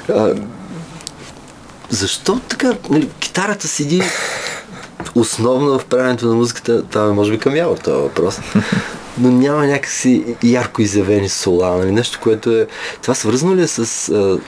Защо 1.90 2.40
така, 2.48 2.72
нали, 2.90 3.08
китарата 3.20 3.68
седи 3.68 4.02
основно 5.14 5.78
в 5.78 5.84
правенето 5.84 6.26
на 6.26 6.34
музиката, 6.34 6.82
това 6.82 7.04
е 7.04 7.12
може 7.12 7.32
би 7.32 7.38
към 7.38 7.56
Явор 7.56 7.76
този 7.76 8.02
въпрос, 8.02 8.38
но 9.18 9.30
няма 9.30 9.66
някакси 9.66 10.36
ярко 10.42 10.82
изявени 10.82 11.28
сола, 11.28 11.76
нали, 11.76 11.92
нещо, 11.92 12.18
което 12.22 12.50
е... 12.50 12.66
Това 13.02 13.14
свързано 13.14 13.56
ли 13.56 13.62
е 13.62 13.66
с 13.66 14.08
а, 14.08 14.38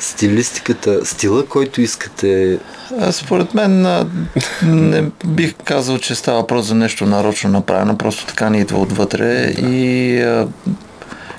стилистиката, 0.00 1.06
стила, 1.06 1.46
който 1.46 1.80
искате? 1.80 2.58
А, 3.00 3.12
Според 3.12 3.54
мен 3.54 3.86
а, 3.86 4.06
не 4.62 5.04
бих 5.26 5.54
казал, 5.64 5.98
че 5.98 6.14
става 6.14 6.40
въпрос 6.40 6.66
за 6.66 6.74
нещо 6.74 7.06
нарочно 7.06 7.50
направено, 7.50 7.98
просто 7.98 8.26
така 8.26 8.50
ни 8.50 8.60
идва 8.60 8.78
отвътре 8.78 9.54
и 9.58 10.20
а, 10.20 10.48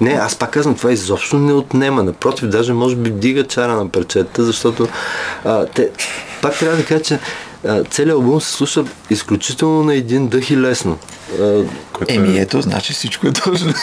Не, 0.01 0.11
аз 0.11 0.35
пак 0.35 0.51
казвам, 0.51 0.75
това 0.75 0.91
изобщо 0.91 1.37
не 1.37 1.53
отнема. 1.53 2.03
Напротив, 2.03 2.47
даже 2.47 2.73
може 2.73 2.95
би 2.95 3.09
дига 3.09 3.43
чара 3.43 3.73
на 3.73 3.89
парчетата, 3.89 4.43
защото 4.43 4.87
а, 5.45 5.65
те, 5.65 5.89
пак 6.41 6.59
трябва 6.59 6.77
да 6.77 6.85
кажа, 6.85 7.03
че 7.03 7.19
а, 7.67 7.83
целият 7.83 8.15
албум 8.15 8.41
се 8.41 8.51
слуша 8.51 8.83
изключително 9.09 9.83
на 9.83 9.95
един 9.95 10.27
дъх 10.27 10.51
и 10.51 10.57
лесно. 10.57 10.97
А, 11.41 11.63
което 11.93 12.13
еми 12.13 12.37
е- 12.37 12.41
ето, 12.41 12.61
значи 12.61 12.93
всичко 12.93 13.27
е 13.27 13.31
точно. 13.33 13.73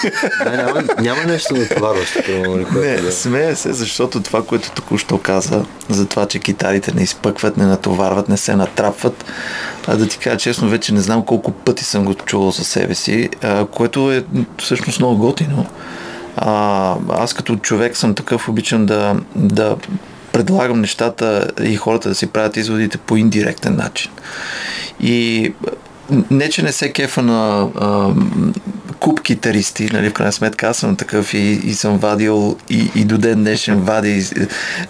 да, 0.44 0.50
няма, 0.52 0.82
няма 1.00 1.24
нещо 1.24 1.54
натоварващо. 1.54 2.18
нали, 2.28 2.66
Не, 2.74 2.96
да- 2.96 3.12
смея 3.12 3.56
се, 3.56 3.72
защото 3.72 4.20
това, 4.20 4.42
което 4.44 4.70
току-що 4.70 5.18
каза, 5.18 5.64
за 5.88 6.06
това, 6.06 6.26
че 6.26 6.38
китарите 6.38 6.92
не 6.94 7.02
изпъкват, 7.02 7.56
не 7.56 7.66
натоварват, 7.66 8.28
не 8.28 8.36
се 8.36 8.56
натрапват, 8.56 9.24
а 9.86 9.96
да 9.96 10.08
ти 10.08 10.18
кажа 10.18 10.36
честно, 10.36 10.68
вече 10.68 10.94
не 10.94 11.00
знам 11.00 11.24
колко 11.24 11.50
пъти 11.50 11.84
съм 11.84 12.04
го 12.04 12.14
чувал 12.14 12.52
със 12.52 12.68
себе 12.68 12.94
си, 12.94 13.28
а, 13.42 13.66
което 13.66 14.12
е 14.12 14.24
всъщност 14.58 14.98
много 14.98 15.16
готино. 15.18 15.66
А, 16.40 16.96
аз 17.10 17.34
като 17.34 17.56
човек 17.56 17.96
съм 17.96 18.14
такъв, 18.14 18.48
обичам 18.48 18.86
да, 18.86 19.16
да 19.36 19.76
предлагам 20.32 20.80
нещата 20.80 21.50
и 21.62 21.76
хората 21.76 22.08
да 22.08 22.14
си 22.14 22.26
правят 22.26 22.56
изводите 22.56 22.98
по 22.98 23.16
индиректен 23.16 23.76
начин. 23.76 24.10
И 25.00 25.52
не, 26.30 26.48
че 26.48 26.62
не 26.62 26.72
се 26.72 26.92
кефа 26.92 27.22
на 27.22 27.68
а, 27.76 28.14
куп 29.00 29.22
китаристи, 29.22 29.88
нали, 29.92 30.10
в 30.10 30.12
крайна 30.12 30.32
сметка 30.32 30.66
аз 30.66 30.76
съм 30.76 30.96
такъв 30.96 31.34
и, 31.34 31.60
и 31.64 31.74
съм 31.74 31.98
вадил 31.98 32.56
и, 32.70 32.90
и 32.94 33.04
до 33.04 33.18
ден 33.18 33.40
днешен 33.40 33.80
вадя 33.80 34.08
и, 34.08 34.24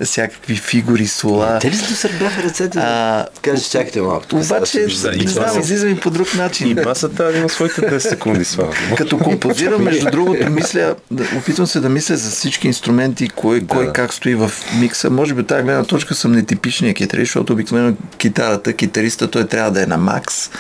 е, 0.01 0.05
всякакви 0.05 0.57
фигури, 0.57 1.07
сола. 1.07 1.59
Те 1.59 1.71
ли 1.71 1.77
се 1.77 1.89
досърбяха 1.89 2.43
ръцете? 2.43 2.79
А, 2.79 3.27
кажеш, 3.43 3.67
чакайте 3.67 4.01
малко. 4.01 4.27
Обаче, 4.33 4.81
и 5.15 5.25
не 5.25 5.31
знам, 5.31 5.49
са- 5.49 5.61
излиза 5.61 5.87
ми 5.87 5.97
по 5.97 6.11
друг 6.11 6.35
начин. 6.35 6.69
И 6.69 6.75
баса 6.75 7.09
трябва 7.09 7.33
да 7.33 7.39
има 7.39 7.49
своите 7.49 7.81
10 7.81 7.99
секунди, 7.99 8.45
слава. 8.45 8.75
Като 8.97 9.19
композирам, 9.19 9.83
между 9.83 10.11
другото, 10.11 10.51
мисля, 10.51 10.95
опитвам 11.39 11.67
се 11.67 11.81
да 11.81 11.89
мисля 11.89 12.17
за 12.17 12.31
всички 12.31 12.67
инструменти, 12.67 13.29
кой, 13.29 13.67
кой 13.67 13.87
да. 13.87 13.93
как 13.93 14.15
стои 14.15 14.35
в 14.35 14.53
микса. 14.81 15.11
Може 15.11 15.35
би 15.35 15.41
от 15.41 15.47
тази 15.47 15.63
гледна 15.63 15.85
точка 15.85 16.15
съм 16.15 16.33
нетипичния 16.33 16.95
китарист, 16.95 17.29
защото 17.29 17.53
обикновено 17.53 17.97
китарата, 18.19 18.73
китариста, 18.73 19.31
той 19.31 19.47
трябва 19.47 19.71
да 19.71 19.83
е 19.83 19.87
на 19.87 19.97
макс, 19.97 20.51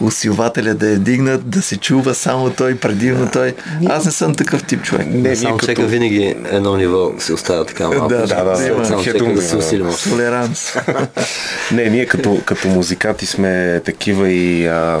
усилвателя 0.00 0.74
да 0.74 0.88
е 0.88 0.96
дигнат, 0.96 1.50
да 1.50 1.62
се 1.62 1.76
чува 1.76 2.14
само 2.14 2.50
той, 2.50 2.75
предимно 2.76 3.28
той. 3.32 3.54
Аз 3.86 4.04
не 4.04 4.10
съм 4.10 4.34
такъв 4.34 4.64
тип 4.64 4.82
човек. 4.82 5.06
Не, 5.06 5.16
ние 5.16 5.36
само 5.36 5.56
като- 5.56 5.66
чека 5.66 5.82
винаги 5.86 6.34
едно 6.50 6.76
ниво 6.76 7.12
се 7.18 7.32
остава 7.32 7.64
така 7.64 7.88
малко. 7.88 8.08
Да, 8.08 8.26
да, 8.26 8.44
да, 8.44 8.56
Само 8.56 9.02
чека 9.04 9.18
хедунга, 9.18 9.34
да 9.34 9.42
се 9.42 9.56
усилим. 9.56 9.86
Толеранс. 10.10 10.76
Не, 11.72 11.84
ние 11.84 12.06
като, 12.06 12.40
като 12.44 12.68
музиканти 12.68 13.26
сме 13.26 13.80
такива 13.84 14.28
и 14.28 14.66
а, 14.66 15.00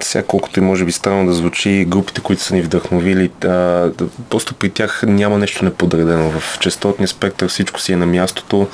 сега 0.00 0.24
колкото 0.24 0.60
и 0.60 0.62
може 0.62 0.84
би 0.84 0.92
странно 0.92 1.26
да 1.26 1.32
звучи, 1.32 1.84
групите, 1.88 2.20
които 2.20 2.42
са 2.42 2.54
ни 2.54 2.62
вдъхновили, 2.62 3.30
а, 3.44 3.88
просто 4.30 4.54
при 4.54 4.70
тях 4.70 5.02
няма 5.06 5.38
нещо 5.38 5.64
неподредено. 5.64 6.30
В 6.30 6.58
частотния 6.60 7.08
спектър 7.08 7.48
всичко 7.48 7.80
си 7.80 7.92
е 7.92 7.96
на 7.96 8.06
мястото 8.06 8.68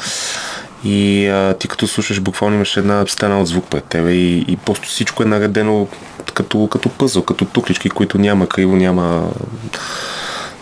и 0.84 1.26
а, 1.28 1.54
ти 1.54 1.68
като 1.68 1.86
слушаш, 1.86 2.20
буквално 2.20 2.56
имаш 2.56 2.76
една 2.76 3.04
стена 3.06 3.40
от 3.40 3.46
звук 3.46 3.64
пред 3.70 3.84
тебе 3.84 4.12
и, 4.12 4.38
и 4.48 4.56
просто 4.56 4.88
всичко 4.88 5.22
е 5.22 5.26
наредено 5.26 5.88
като, 6.30 6.66
като 6.66 6.88
пъзъл, 6.88 7.22
като 7.22 7.44
туклички, 7.44 7.90
които 7.90 8.18
няма 8.18 8.46
криво, 8.46 8.76
няма 8.76 9.30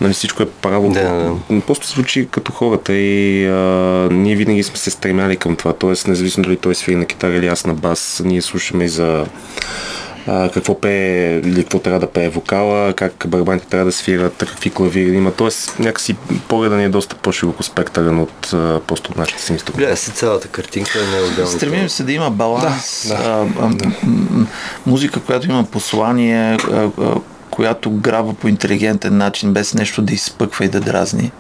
нали, 0.01 0.13
всичко 0.13 0.43
е 0.43 0.47
право. 0.47 0.91
Да, 0.91 1.35
Просто 1.67 1.89
звучи 1.89 2.29
като 2.31 2.53
хората 2.53 2.93
и 2.95 3.47
а, 3.47 4.09
ние 4.13 4.37
винаги 4.37 4.63
сме 4.63 4.77
се 4.77 4.91
стремяли 4.91 5.37
към 5.37 5.57
това. 5.57 5.73
Тоест, 5.73 6.09
независимо 6.09 6.45
дали 6.45 6.57
той 6.57 6.75
свири 6.75 6.97
на 6.97 7.07
китара 7.07 7.37
или 7.37 7.47
аз 7.47 7.67
на 7.67 7.75
бас, 7.75 8.23
ние 8.25 8.43
слушаме 8.43 8.85
и 8.85 8.89
за 8.89 9.27
а, 10.27 10.49
какво 10.49 10.81
пее 10.81 11.39
или 11.39 11.63
какво 11.63 11.79
трябва 11.79 12.01
да 12.01 12.07
пее 12.11 12.29
вокала, 12.29 12.93
как 12.93 13.25
барабаните 13.29 13.67
трябва 13.67 13.85
да 13.85 13.93
свират, 13.93 14.37
какви 14.39 14.71
клавири 14.71 15.17
има. 15.17 15.33
Тоест, 15.33 15.79
някакси 15.79 16.17
погледа 16.49 16.77
ни 16.77 16.85
е 16.85 16.89
доста 16.89 17.17
по-широко 17.17 17.63
спектърен 17.63 18.19
от 18.19 18.53
а, 18.53 18.81
просто 18.87 19.11
от 19.11 19.19
нашите 19.19 19.43
си 19.43 19.53
инструменти. 19.53 19.85
Гледа 19.85 19.97
си 19.97 20.11
цялата 20.11 20.49
картинка, 20.49 20.99
не 21.13 21.19
е 21.19 21.31
отделно. 21.31 21.51
Стремим 21.51 21.89
се 21.89 22.03
да 22.03 22.13
има 22.13 22.31
баланс. 22.31 23.07
Да, 23.09 23.17
да, 23.17 23.23
а, 23.23 23.47
а, 23.61 23.69
м- 24.07 24.47
музика, 24.87 25.21
която 25.21 25.51
има 25.51 25.65
послание, 25.65 26.59
а, 26.73 26.89
а, 27.01 27.15
която 27.51 27.91
грава 27.91 28.35
по 28.35 28.49
интелигентен 28.49 29.17
начин, 29.17 29.53
без 29.53 29.75
нещо 29.75 30.03
да 30.03 30.15
изпъква 30.15 30.65
и 30.65 30.69
да 30.69 30.81
дразни. 30.81 31.33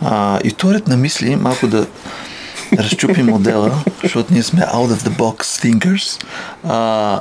А, 0.00 0.40
и 0.44 0.50
вторият 0.50 0.82
ред 0.82 0.88
на 0.88 0.96
мисли, 0.96 1.36
малко 1.36 1.66
да 1.66 1.86
разчупим 2.78 3.26
модела, 3.26 3.72
защото 4.02 4.34
ние 4.34 4.42
сме 4.42 4.60
out 4.60 4.88
of 4.88 5.08
the 5.08 5.18
box 5.18 5.42
thinkers. 5.42 6.24
А, 6.68 7.20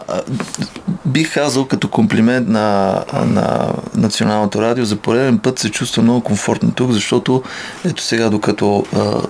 бих 1.05 1.34
казал 1.34 1.65
като 1.65 1.88
комплимент 1.88 2.48
на, 2.48 3.03
на 3.13 3.74
Националното 3.96 4.62
радио, 4.62 4.86
за 4.86 4.96
пореден 4.96 5.39
път 5.39 5.60
се 5.60 5.72
чувствам 5.72 6.05
много 6.05 6.22
комфортно 6.22 6.72
тук, 6.72 6.91
защото 6.91 7.43
ето 7.86 8.03
сега, 8.03 8.29
докато 8.29 8.86
а, 8.96 9.22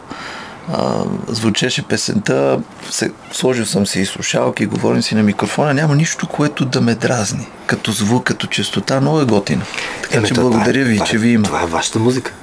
а, 0.73 1.03
звучеше 1.27 1.83
песента, 1.83 2.59
се, 2.89 3.11
сложил 3.31 3.65
съм 3.65 3.87
си 3.87 3.99
и 3.99 4.05
слушалки, 4.05 4.65
говорим 4.65 5.01
си 5.01 5.15
на 5.15 5.23
микрофона, 5.23 5.73
няма 5.73 5.95
нищо, 5.95 6.27
което 6.27 6.65
да 6.65 6.81
ме 6.81 6.95
дразни. 6.95 7.47
Като 7.65 7.91
звук, 7.91 8.23
като 8.23 8.47
частота, 8.47 9.01
много 9.01 9.21
е 9.21 9.25
готино. 9.25 9.61
Така 10.03 10.17
Еми, 10.17 10.27
че 10.27 10.33
то 10.33 10.41
това 10.41 10.49
е- 10.49 10.51
благодаря 10.51 10.85
ви, 10.85 10.93
това 10.95 11.05
е- 11.05 11.09
че 11.09 11.17
ви 11.17 11.29
има. 11.29 11.43
Това 11.43 11.63
е 11.63 11.65
вашата 11.65 11.99
музика. 11.99 12.33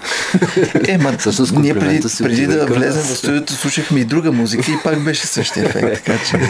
Е, 0.88 0.98
ма, 0.98 1.12
Всъщност 1.18 1.52
ние 1.52 1.74
преди, 1.74 2.08
преди 2.18 2.46
да 2.46 2.66
влезем 2.66 3.02
в 3.02 3.16
студиото 3.16 3.52
слушахме 3.52 4.00
и 4.00 4.04
друга 4.04 4.32
музика 4.32 4.70
и 4.70 4.74
пак 4.84 5.00
беше 5.00 5.26
същия 5.26 5.64
ефект. 5.66 6.04
Така 6.04 6.18
че... 6.30 6.40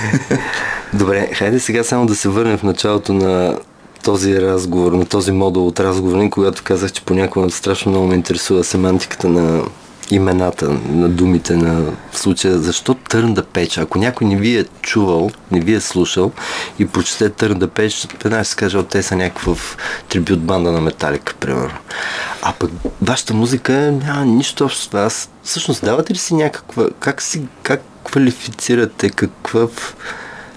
Добре, 0.92 1.28
хайде 1.34 1.60
сега 1.60 1.84
само 1.84 2.06
да 2.06 2.14
се 2.14 2.28
върнем 2.28 2.58
в 2.58 2.62
началото 2.62 3.12
на 3.12 3.58
този 4.04 4.40
разговор, 4.40 4.92
на 4.92 5.04
този 5.04 5.32
модул 5.32 5.66
от 5.66 5.80
разговор, 5.80 6.30
когато 6.30 6.62
казах, 6.62 6.92
че 6.92 7.02
понякога 7.02 7.50
страшно 7.50 7.90
много 7.90 8.06
ме 8.06 8.14
интересува 8.14 8.64
семантиката 8.64 9.28
на 9.28 9.62
имената 10.10 10.70
на 10.88 11.08
думите 11.08 11.56
на 11.56 11.92
в 12.10 12.18
случая. 12.18 12.58
Защо 12.58 12.94
Turn 12.94 13.34
the 13.34 13.42
Page? 13.42 13.82
Ако 13.82 13.98
някой 13.98 14.26
не 14.26 14.36
ви 14.36 14.58
е 14.58 14.64
чувал, 14.82 15.30
не 15.50 15.60
ви 15.60 15.74
е 15.74 15.80
слушал 15.80 16.32
и 16.78 16.86
прочете 16.86 17.30
Turn 17.30 17.54
the 17.54 17.66
Page, 17.66 18.22
веднага 18.22 18.44
ще 18.44 18.56
каже, 18.56 18.82
те 18.82 19.02
са 19.02 19.16
някакъв 19.16 19.76
трибют 20.08 20.40
банда 20.40 20.72
на 20.72 20.80
Металика, 20.80 21.34
примерно. 21.40 21.78
А 22.42 22.52
пък 22.52 22.70
вашата 23.02 23.34
музика 23.34 23.72
няма 23.72 24.24
нищо 24.24 24.64
общо 24.64 24.82
с 24.82 24.88
това. 24.88 25.10
Всъщност, 25.42 25.84
давате 25.84 26.12
ли 26.12 26.18
си 26.18 26.34
някаква... 26.34 26.86
Как, 27.00 27.22
си, 27.22 27.42
как 27.62 27.82
квалифицирате 28.04 29.10
какъв... 29.10 29.96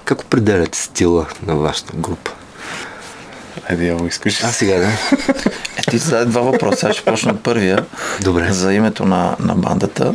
Как 0.06 0.22
определяте 0.22 0.78
стила 0.78 1.26
на 1.48 1.56
вашата 1.56 1.94
група? 1.96 2.32
Айде, 3.70 3.88
я 3.88 3.98
искаш. 4.08 4.44
А 4.44 4.48
сега, 4.48 4.78
да. 4.78 4.88
Е, 5.78 5.82
ти 5.90 5.98
зададе 5.98 6.26
два 6.26 6.42
въпроса. 6.42 6.88
Аз 6.88 6.96
ще 6.96 7.06
почна 7.06 7.32
от 7.32 7.44
първия. 7.44 7.86
Добре. 8.22 8.52
За 8.52 8.74
името 8.74 9.06
на, 9.06 9.36
на 9.40 9.56
бандата. 9.56 10.14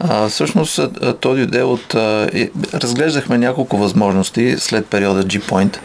А, 0.00 0.28
всъщност, 0.28 0.80
то 1.20 1.34
дойде 1.34 1.62
от... 1.62 1.94
А, 1.94 2.28
разглеждахме 2.74 3.38
няколко 3.38 3.76
възможности 3.76 4.56
след 4.58 4.86
периода 4.86 5.24
G-Point. 5.24 5.78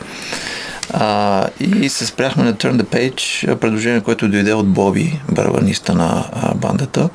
А, 0.93 1.47
и 1.59 1.89
се 1.89 2.05
спряхме 2.05 2.43
на 2.43 2.53
Turn 2.53 2.81
the 2.81 2.83
Page, 2.83 3.55
предложение, 3.55 4.01
което 4.01 4.27
дойде 4.27 4.53
от 4.53 4.67
Боби, 4.67 5.19
барабаниста 5.31 5.93
на 5.93 6.25
а, 6.33 6.53
бандата. 6.53 7.09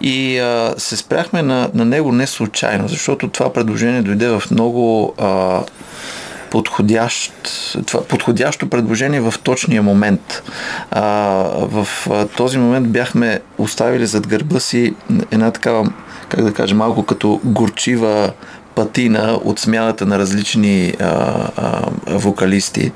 И 0.00 0.38
а, 0.38 0.74
се 0.78 0.96
спряхме 0.96 1.42
на, 1.42 1.70
на 1.74 1.84
него 1.84 2.12
не 2.12 2.26
случайно, 2.26 2.88
защото 2.88 3.28
това 3.28 3.52
предложение 3.52 4.02
дойде 4.02 4.28
в 4.28 4.42
много 4.50 5.14
а, 5.18 5.60
подходящ, 6.50 7.32
това, 7.86 8.04
подходящо 8.04 8.70
предложение 8.70 9.20
в 9.20 9.34
точния 9.42 9.82
момент. 9.82 10.42
А, 10.90 11.02
в 11.60 11.88
този 12.36 12.58
момент 12.58 12.88
бяхме 12.88 13.40
оставили 13.58 14.06
зад 14.06 14.26
гърба 14.26 14.60
си 14.60 14.94
една 15.30 15.50
такава, 15.50 15.92
как 16.28 16.44
да 16.44 16.52
кажа, 16.52 16.74
малко 16.74 17.02
като 17.02 17.40
горчива 17.44 18.32
патина 18.76 19.40
от 19.44 19.58
смяната 19.58 20.06
на 20.06 20.18
различни 20.18 20.94
а, 21.00 21.04
а, 21.56 21.90
вокалисти. 22.06 22.92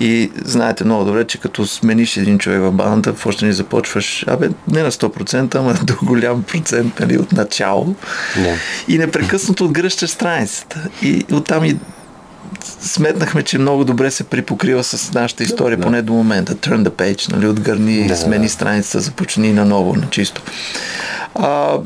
И 0.00 0.30
знаете 0.44 0.84
много 0.84 1.04
добре, 1.04 1.26
че 1.26 1.38
като 1.38 1.66
смениш 1.66 2.16
един 2.16 2.38
човек 2.38 2.60
в 2.60 2.72
бандата, 2.72 3.14
в 3.14 3.26
още 3.26 3.46
не 3.46 3.52
започваш, 3.52 4.24
абе, 4.28 4.48
не 4.68 4.82
на 4.82 4.90
100%, 4.90 5.54
ама 5.54 5.74
до 5.82 5.94
голям 6.02 6.42
процент 6.42 7.00
нали, 7.00 7.18
от 7.18 7.32
начало. 7.32 7.94
Да. 8.36 8.54
И 8.88 8.98
непрекъснато 8.98 9.64
отгръщаш 9.64 10.10
страницата. 10.10 10.88
И 11.02 11.24
оттам 11.32 11.64
и 11.64 11.76
сметнахме, 12.80 13.42
че 13.42 13.58
много 13.58 13.84
добре 13.84 14.10
се 14.10 14.24
припокрива 14.24 14.84
с 14.84 15.12
нашата 15.12 15.42
история, 15.42 15.76
да, 15.76 15.82
поне 15.82 16.02
до 16.02 16.12
момента. 16.12 16.54
Turn 16.54 16.88
the 16.88 16.90
page, 16.90 17.32
нали, 17.32 17.48
отгърни, 17.48 18.06
да, 18.06 18.16
смени 18.16 18.46
да. 18.46 18.52
страницата, 18.52 19.00
започни 19.00 19.52
наново, 19.52 19.94
на 19.94 20.10
чисто. 20.10 20.42
А, 21.34 21.78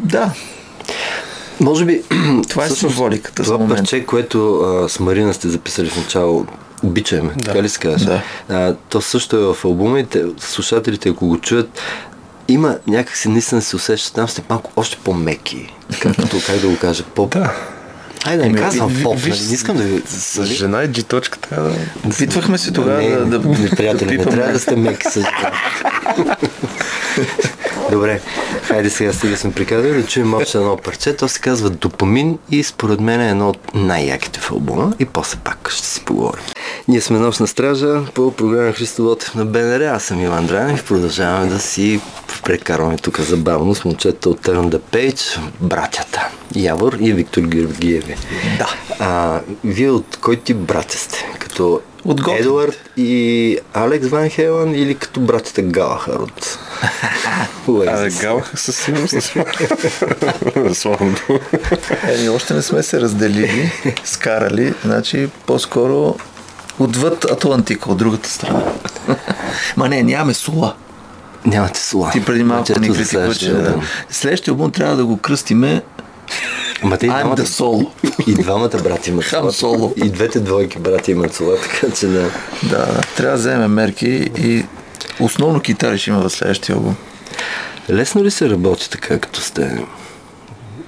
да, 0.00 0.32
може 1.60 1.84
би 1.84 2.02
това 2.48 2.64
е 2.64 2.70
символиката 2.70 3.42
това 3.42 3.58
момента. 3.58 3.82
парче, 3.82 4.06
което 4.06 4.56
а, 4.56 4.88
с 4.88 5.00
Марина 5.00 5.34
сте 5.34 5.48
записали 5.48 5.88
в 5.88 5.96
начало, 5.96 6.46
обичаме, 6.82 7.32
да. 7.36 7.42
така 7.42 7.62
ли 7.62 7.68
се 7.68 7.78
казва? 7.78 8.20
Да. 8.48 8.56
А, 8.56 8.74
то 8.88 9.00
също 9.00 9.36
е 9.36 9.54
в 9.54 9.64
албума 9.64 10.00
и 10.00 10.06
те, 10.06 10.24
слушателите, 10.38 11.08
ако 11.08 11.28
го 11.28 11.38
чуят, 11.38 11.80
има 12.48 12.78
някакси 12.86 13.28
наистина 13.28 13.62
се 13.62 13.76
усеща, 13.76 14.12
там 14.12 14.28
сте 14.28 14.42
малко 14.50 14.70
още 14.76 14.98
по-меки. 15.04 15.74
Както, 16.00 16.22
как 16.46 16.58
да 16.60 16.68
го 16.68 16.78
кажа, 16.78 17.04
по... 17.14 17.26
Да. 17.26 17.52
Айде, 18.24 18.42
да 18.42 18.48
не 18.48 18.58
казвам 18.58 18.88
ви- 18.88 19.02
поп, 19.02 19.18
виж- 19.18 19.28
нали? 19.28 19.48
не 19.48 19.54
искам 19.54 19.76
да 19.76 19.82
ви... 19.82 20.02
С 20.06 20.44
жена 20.44 20.82
и 20.82 20.88
джиточка 20.88 21.38
трябва 21.38 21.70
да... 21.70 21.76
Опитвахме 22.06 22.58
се 22.58 22.72
тогава 22.72 23.02
не, 23.02 23.10
да, 23.10 23.38
да, 23.38 23.48
не, 23.48 23.70
приятели, 23.70 24.18
не 24.18 24.24
трябва 24.24 24.52
да 24.52 24.58
сте 24.58 24.76
меки 24.76 25.06
с 25.10 25.24
Добре, 27.90 28.20
хайде 28.62 28.90
сега 28.90 29.12
стига 29.12 29.36
сме 29.36 29.52
приказали 29.52 30.02
да 30.02 30.06
чуем 30.06 30.34
още 30.34 30.58
едно 30.58 30.76
парче. 30.76 31.16
То 31.16 31.28
се 31.28 31.40
казва 31.40 31.70
Допамин 31.70 32.38
и 32.50 32.62
според 32.62 33.00
мен 33.00 33.20
е 33.20 33.30
едно 33.30 33.48
от 33.48 33.74
най-яките 33.74 34.40
в 34.40 34.50
албума 34.50 34.92
и 34.98 35.04
после 35.04 35.38
пак 35.44 35.70
ще 35.70 35.86
си 35.86 36.00
поговорим. 36.04 36.42
Ние 36.88 37.00
сме 37.00 37.18
нощна 37.18 37.46
стража 37.46 38.00
по 38.14 38.30
програма 38.32 38.72
Христо 38.72 39.02
Лотев 39.02 39.34
на 39.34 39.44
БНР. 39.44 39.80
Аз 39.80 40.04
съм 40.04 40.20
Иван 40.20 40.46
Дранев. 40.46 40.84
Продължаваме 40.84 41.46
да 41.46 41.58
си 41.58 42.00
прекарваме 42.44 42.96
тук 42.96 43.20
забавно 43.20 43.74
с 43.74 43.84
момчета 43.84 44.30
от 44.30 44.40
Turn 44.40 44.70
the 44.70 44.78
Page, 44.78 45.38
братята 45.60 46.28
Явор 46.56 46.96
и 47.00 47.12
Виктор 47.12 47.42
Георгиеви. 47.42 48.16
Да. 48.58 48.74
А, 48.98 49.40
вие 49.64 49.90
от 49.90 50.18
кой 50.20 50.36
тип 50.36 50.56
братя 50.56 50.98
сте? 50.98 51.28
Като 51.38 51.80
От 52.04 52.20
Готен. 52.22 52.40
Едуард 52.40 52.90
и 52.96 53.58
Алекс 53.74 54.08
Ван 54.08 54.30
Хелън 54.30 54.74
или 54.74 54.94
като 54.94 55.20
братята 55.20 55.62
Галахар 55.62 56.14
от 56.14 56.58
Oasis? 57.68 58.20
галаха 58.20 58.56
със 58.56 58.76
сигурност. 58.76 59.34
Славно. 60.80 61.16
Еми, 62.18 62.28
още 62.28 62.54
не 62.54 62.62
сме 62.62 62.82
се 62.82 63.00
разделили, 63.00 63.72
скарали, 64.04 64.74
значи 64.84 65.28
по-скоро 65.46 66.16
отвъд 66.78 67.24
Атлантика, 67.24 67.90
от 67.90 67.98
другата 67.98 68.30
страна. 68.30 68.62
Ма 69.76 69.88
не, 69.88 70.02
нямаме 70.02 70.34
сула. 70.34 70.74
Нямате 71.46 71.80
слова. 71.80 72.10
Ти 72.10 72.24
преди 72.24 72.44
малко 72.44 72.66
Значи, 72.66 72.80
ни 72.80 72.86
ето 72.86 72.94
за 72.94 73.00
критикува, 73.00 73.34
че 73.34 73.40
следващия 73.40 73.62
да. 73.62 73.68
албум. 73.68 73.82
Следващия 74.10 74.52
албум 74.52 74.70
трябва 74.70 74.96
да 74.96 75.04
го 75.04 75.16
кръстиме 75.16 75.82
Ама 76.82 76.96
те 76.96 77.06
и 77.06 77.10
I'm 77.10 77.20
двамата, 77.20 77.36
the 77.36 77.44
Solo. 77.44 77.90
и 78.26 78.34
двамата 78.34 78.82
брати 78.84 79.10
имат 79.10 79.24
слова. 79.24 79.52
Соло. 79.52 79.94
И 79.96 80.10
двете 80.10 80.40
двойки 80.40 80.78
брати 80.78 81.10
имат 81.10 81.34
слова, 81.34 81.56
така 81.56 81.94
че 81.94 82.06
да. 82.06 82.30
Да, 82.62 82.68
да, 82.68 83.00
трябва 83.16 83.36
да 83.36 83.40
вземем 83.40 83.72
мерки 83.72 84.30
и 84.38 84.64
основно 85.20 85.60
китари 85.60 85.98
ще 85.98 86.10
има 86.10 86.20
в 86.20 86.30
следващия 86.30 86.76
албум. 86.76 86.96
Лесно 87.90 88.24
ли 88.24 88.30
се 88.30 88.50
работи 88.50 88.90
така, 88.90 89.18
като 89.18 89.40
сте 89.40 89.84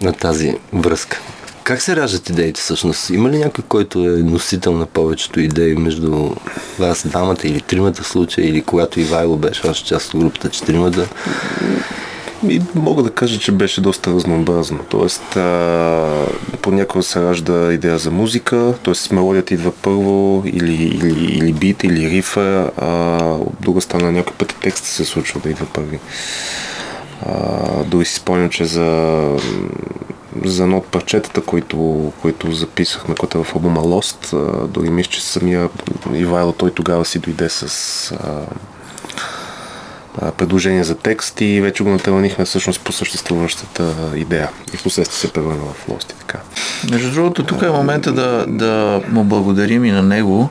на 0.03 0.12
тази 0.12 0.59
връзка? 0.72 1.20
Как 1.66 1.83
се 1.83 1.96
раждат 1.96 2.29
идеите 2.29 2.61
всъщност? 2.61 3.11
Има 3.11 3.31
ли 3.31 3.38
някой, 3.38 3.64
който 3.68 3.98
е 3.98 4.22
носител 4.22 4.72
на 4.72 4.87
повечето 4.87 5.40
идеи 5.40 5.74
между 5.74 6.31
вас 6.79 7.07
двамата 7.09 7.37
или 7.44 7.61
тримата 7.61 8.05
случая, 8.05 8.48
или 8.48 8.62
когато 8.62 9.00
Ивайло 9.00 9.37
беше 9.37 9.68
още 9.68 9.88
част 9.88 10.14
от 10.14 10.20
групата 10.20 10.48
четиримата? 10.48 11.09
И 12.48 12.61
мога 12.74 13.02
да 13.02 13.11
кажа, 13.11 13.38
че 13.38 13.52
беше 13.52 13.81
доста 13.81 14.11
разнообразно. 14.11 14.79
Тоест, 14.88 15.37
а, 15.37 16.26
понякога 16.62 17.02
се 17.02 17.22
ражда 17.22 17.72
идея 17.72 17.98
за 17.98 18.11
музика, 18.11 18.74
т.е. 18.85 19.14
мелодията 19.14 19.55
идва 19.55 19.72
първо, 19.83 20.42
или, 20.46 20.74
или, 20.74 21.35
или 21.35 21.52
бит, 21.52 21.85
или 21.85 22.11
рифа, 22.11 22.70
а 22.76 22.88
от 23.33 23.57
друга 23.61 23.81
страна 23.81 24.11
някой 24.11 24.37
път 24.38 24.52
и 24.52 24.61
текста 24.61 24.87
се 24.88 25.05
случва 25.05 25.40
да 25.40 25.50
идва 25.50 25.66
първи. 25.72 25.98
А, 27.26 27.85
дори 27.85 28.05
си 28.05 28.14
спомням, 28.14 28.50
че 28.50 28.64
за, 28.64 29.26
за 30.44 30.62
едно 30.62 30.77
от 30.77 30.87
парчетата, 30.87 31.40
които, 31.40 32.12
които 32.22 32.53
записахме, 32.53 33.14
което 33.14 33.38
е 33.38 33.44
в 33.44 33.55
албума 33.55 33.81
Lost, 33.81 34.37
дори 34.66 34.90
мисля, 34.90 35.11
че 35.11 35.22
самия 35.22 35.68
Ивайло, 36.14 36.53
той 36.53 36.70
тогава 36.70 37.05
си 37.05 37.18
дойде 37.18 37.49
с 37.49 37.62
а, 38.12 38.42
а, 40.18 40.33
предложение 40.33 40.85
за 40.85 40.94
текст 40.94 41.40
и 41.40 41.61
вече 41.61 41.83
го 41.83 41.90
натълнихме 41.90 42.44
всъщност 42.44 42.81
по 42.81 42.92
съществуващата 42.92 43.94
идея. 44.16 44.51
И 44.75 44.77
в 44.77 44.83
последствие 44.83 45.18
се 45.18 45.33
превърна 45.33 45.64
в 45.75 45.88
Lost 45.88 46.12
и 46.12 46.18
така. 46.18 46.38
Между 46.90 47.12
другото, 47.12 47.44
тук 47.44 47.62
е 47.62 47.68
момента 47.68 48.12
да, 48.12 48.44
да 48.49 49.03
му 49.09 49.25
благодарим 49.25 49.85
и 49.85 49.90
на 49.90 50.03
него, 50.03 50.49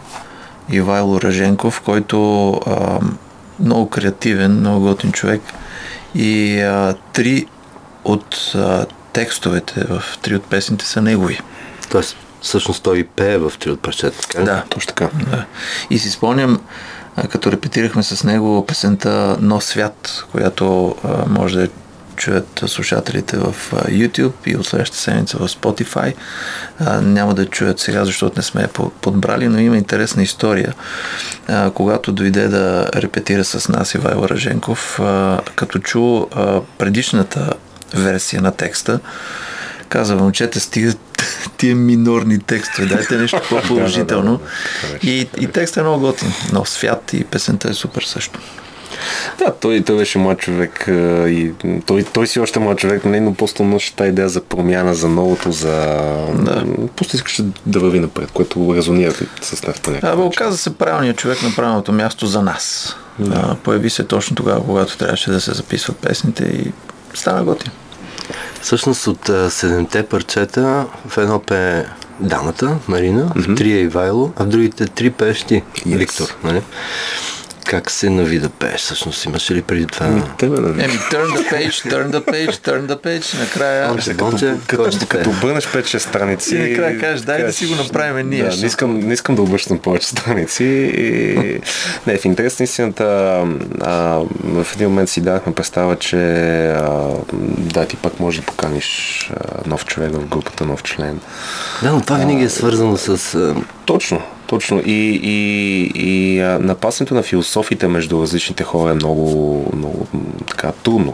Ивайло 0.72 1.22
Раженков, 1.22 1.82
който 1.82 2.52
а, 2.52 3.00
много 3.60 3.90
креативен, 3.90 4.60
много 4.60 4.86
готин 4.86 5.12
човек. 5.12 5.42
И 6.16 6.60
а, 6.60 6.96
три 7.14 7.46
от 8.04 8.52
а, 8.56 8.86
текстовете 9.16 9.84
в 9.84 10.04
три 10.22 10.36
от 10.36 10.44
песните 10.44 10.86
са 10.86 11.02
негови. 11.02 11.40
Тоест, 11.92 12.16
всъщност 12.42 12.84
той 12.84 12.98
и 12.98 13.04
пее 13.04 13.38
в 13.38 13.54
три 13.60 13.72
от 13.72 13.82
парчета, 13.82 14.18
така? 14.22 14.44
Да. 14.44 14.64
Точно 14.70 14.88
така. 14.88 15.10
Да. 15.32 15.46
И 15.90 16.00
си 16.00 16.10
спомням, 16.10 16.60
като 17.30 17.52
репетирахме 17.52 18.04
с 18.04 18.24
него 18.24 18.66
песента 18.66 19.38
Нов 19.42 19.64
свят, 19.64 20.26
която 20.32 20.96
може 21.28 21.60
да 21.60 21.68
чуят 22.16 22.64
слушателите 22.68 23.38
в 23.38 23.56
YouTube 23.72 24.34
и 24.46 24.56
от 24.56 24.66
следващата 24.66 25.02
седмица 25.02 25.38
в 25.38 25.48
Spotify. 25.48 26.14
А, 26.80 27.02
няма 27.02 27.34
да 27.34 27.46
чуят 27.46 27.80
сега, 27.80 28.06
защото 28.06 28.38
не 28.38 28.44
сме 28.44 28.62
я 28.62 28.68
по- 28.68 28.90
подбрали, 28.90 29.48
но 29.48 29.60
има 29.60 29.78
интересна 29.78 30.24
история. 30.24 30.74
А, 31.48 31.72
когато 31.72 32.12
дойде 32.12 32.48
да 32.48 32.90
репетира 32.96 33.44
с 33.44 33.70
нас 33.70 33.94
Ивайло 33.94 34.30
Раженков, 34.30 35.00
а, 35.00 35.42
като 35.56 35.80
чу 35.80 36.26
а, 36.36 36.62
предишната 36.78 37.54
версия 37.94 38.42
на 38.42 38.52
текста, 38.52 39.00
каза, 39.90 40.16
момчета, 40.16 40.60
стигат 40.60 41.00
тия 41.58 41.76
минорни 41.76 42.40
текстове, 42.40 42.88
дайте 42.88 43.18
нещо 43.18 43.42
по-положително. 43.50 44.40
И, 45.04 45.28
и 45.40 45.48
текстът 45.48 45.78
е 45.78 45.84
много 45.84 46.00
готин. 46.00 46.34
Но 46.54 46.66
свят 46.66 47.14
и 47.14 47.24
песента 47.24 47.70
е 47.70 47.74
супер 47.74 48.02
също. 48.02 48.40
Да, 49.40 49.54
той, 49.62 49.84
той 49.84 49.98
беше 49.98 50.18
млад 50.18 50.40
човек 50.40 50.84
и 51.28 51.52
той, 51.86 52.04
той 52.04 52.28
си 52.28 52.40
още 52.40 52.60
млад 52.60 52.78
човек, 52.78 53.06
нали, 53.06 53.20
но 53.20 53.34
просто 53.34 53.64
носи 53.64 53.96
тази 53.96 54.10
идея 54.10 54.30
за 54.30 54.42
промяна, 54.42 54.96
за 54.96 55.10
новото, 55.10 55.52
за... 55.52 55.72
Да. 56.34 56.66
Просто 56.96 57.16
искаше 57.16 57.46
да 57.66 57.80
върви 57.80 58.00
напред, 58.00 58.32
което 58.34 58.76
резонира 58.76 59.14
с 59.42 59.64
нас 59.68 59.80
по 59.80 59.92
някакъв 59.92 60.14
Абе, 60.14 60.22
оказа 60.22 60.58
се 60.58 60.78
правилният 60.78 61.18
човек 61.18 61.44
на 61.44 61.56
правилното 61.56 61.92
място 61.92 62.26
за 62.26 62.42
нас. 62.42 62.96
А, 63.32 63.56
появи 63.56 63.90
се 63.90 64.04
точно 64.04 64.36
тогава, 64.36 64.66
когато 64.66 64.98
трябваше 64.98 65.32
да 65.32 65.42
се 65.42 65.54
записват 65.54 65.98
песните 65.98 66.44
и 66.44 66.72
стана 67.18 67.44
готин. 67.44 67.72
Всъщност 68.62 69.08
от 69.08 69.30
седемте 69.50 70.06
парчета 70.06 70.86
в 71.08 71.18
едно 71.18 71.40
пее 71.40 71.86
дамата, 72.20 72.78
Марина, 72.88 73.32
в 73.36 73.56
три 73.56 73.72
е 73.74 73.82
Ивайло, 73.82 74.32
а 74.36 74.44
в 74.44 74.48
другите 74.48 74.86
три 74.86 75.10
пееш 75.10 75.44
ти, 75.44 75.64
Yes. 75.76 75.98
Виктор. 75.98 76.36
Нали? 76.44 76.62
Как 77.70 77.92
се 77.92 78.10
нави 78.10 78.40
да 78.40 78.50
пееш? 78.50 78.82
Всъщност 78.82 79.26
имаше 79.26 79.56
ли 79.56 79.62
преди 79.62 79.86
това? 79.86 80.08
Нали? 80.08 80.22
Еми, 80.84 80.94
turn 80.94 81.28
the 81.28 81.52
page, 81.52 81.92
turn 81.92 82.12
the 82.12 82.26
page, 82.26 82.52
turn 82.52 82.88
the 82.88 83.02
page, 83.04 83.40
накрая... 83.40 83.90
Бонче, 84.16 84.56
Като, 84.68 84.84
като, 84.84 84.98
като 85.00 85.08
пее? 85.10 85.24
обърнеш 85.28 85.66
5-6 85.66 85.98
страници... 85.98 86.56
И 86.56 86.70
накрая 86.70 87.00
кажеш, 87.00 87.22
дай 87.22 87.44
да 87.44 87.54
си 87.54 87.66
го 87.66 87.76
направим 87.76 88.30
ние, 88.30 88.44
Да, 88.44 88.58
не 88.58 88.66
искам, 88.66 89.00
не 89.00 89.14
искам 89.14 89.36
да 89.36 89.42
обръщам 89.42 89.80
повече 89.80 90.08
страници. 90.08 90.64
И... 90.64 91.62
Не, 92.08 92.18
в 92.18 92.26
интерес 92.26 92.60
на 92.60 92.64
истината, 92.64 93.04
а, 93.82 94.22
в 94.44 94.68
един 94.76 94.90
момент 94.90 95.10
си 95.10 95.22
дадахме 95.22 95.54
представа, 95.54 95.96
че 95.96 96.18
а, 96.70 97.10
да, 97.58 97.86
ти 97.86 97.96
пак 97.98 98.20
можеш 98.20 98.40
да 98.40 98.46
поканиш 98.46 99.30
а, 99.34 99.70
нов 99.70 99.86
човек 99.86 100.12
в 100.12 100.26
групата, 100.26 100.66
нов 100.66 100.84
член. 100.84 101.20
Да, 101.84 101.92
но 101.92 102.02
това 102.02 102.18
винаги 102.18 102.44
е 102.44 102.50
свързано 102.50 102.98
с... 102.98 103.36
а, 103.36 103.56
Точно, 103.86 104.22
точно. 104.48 104.82
И, 104.86 105.20
и, 105.24 105.92
и 105.96 106.40
напасването 106.60 107.14
на 107.14 107.24
философиите 107.24 107.88
между 107.88 108.22
различните 108.22 108.64
хора 108.64 108.92
е 108.92 108.96
много, 108.96 109.26
много 109.76 110.08
така 110.48 110.72
трудно. 110.72 111.14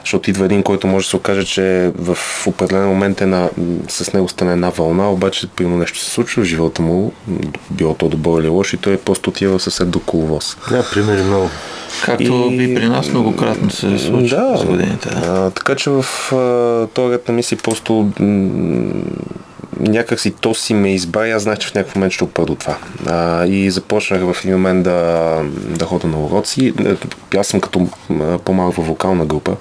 Защото 0.00 0.30
идва 0.30 0.44
един, 0.44 0.62
който 0.62 0.86
може 0.86 1.06
да 1.06 1.10
се 1.10 1.16
окаже, 1.16 1.44
че 1.44 1.92
в 1.98 2.18
определен 2.46 2.88
момент 2.88 3.20
е 3.20 3.26
на, 3.26 3.50
с 3.88 4.12
него 4.12 4.28
стане 4.28 4.52
една 4.52 4.68
вълна, 4.70 5.10
обаче 5.10 5.46
примерно 5.46 5.78
нещо 5.78 5.98
се 5.98 6.10
случва 6.10 6.42
в 6.42 6.46
живота 6.46 6.82
му, 6.82 7.12
било 7.70 7.94
то 7.94 8.08
добро 8.08 8.38
или 8.40 8.48
лошо, 8.48 8.76
и 8.76 8.78
той 8.78 8.96
просто 8.96 9.30
отива 9.30 9.58
в 9.58 9.62
съвсем 9.62 9.90
до 9.90 10.00
коловоз. 10.00 10.56
Да, 10.70 10.84
примери 10.94 11.22
много. 11.22 11.50
Както 12.04 12.22
И- 12.50 12.64
и 12.64 12.74
при 12.74 12.88
нас 12.88 13.08
многократно 13.08 13.70
се 13.70 13.98
случва 13.98 14.36
Да, 14.52 14.58
с 14.58 14.64
годините. 14.64 15.08
Да. 15.08 15.20
А, 15.46 15.50
така 15.50 15.74
че 15.74 15.90
в 15.90 16.04
този 16.94 17.12
ред 17.14 17.28
на 17.28 17.34
мисли 17.34 17.56
просто 17.56 18.10
м- 18.20 18.90
някак 19.80 20.20
си 20.20 20.30
то 20.30 20.54
си 20.54 20.74
ме 20.74 20.94
избра 20.94 21.28
и 21.28 21.30
аз 21.30 21.42
знаех, 21.42 21.58
че 21.58 21.68
в 21.68 21.74
някакъв 21.74 21.96
момент 21.96 22.12
ще 22.12 22.24
опра 22.24 22.46
до 22.46 22.54
това. 22.54 22.76
А, 23.06 23.46
и 23.46 23.70
започнах 23.70 24.20
в 24.20 24.44
един 24.44 24.56
момент 24.56 24.84
да, 24.84 25.40
да 25.54 25.84
ходя 25.84 26.08
на 26.08 26.20
уроци. 26.20 26.72
Е, 27.32 27.36
Аз 27.36 27.46
съм 27.46 27.60
като 27.60 27.88
по-малка 28.44 28.80
вокална 28.80 29.24
група, 29.24 29.56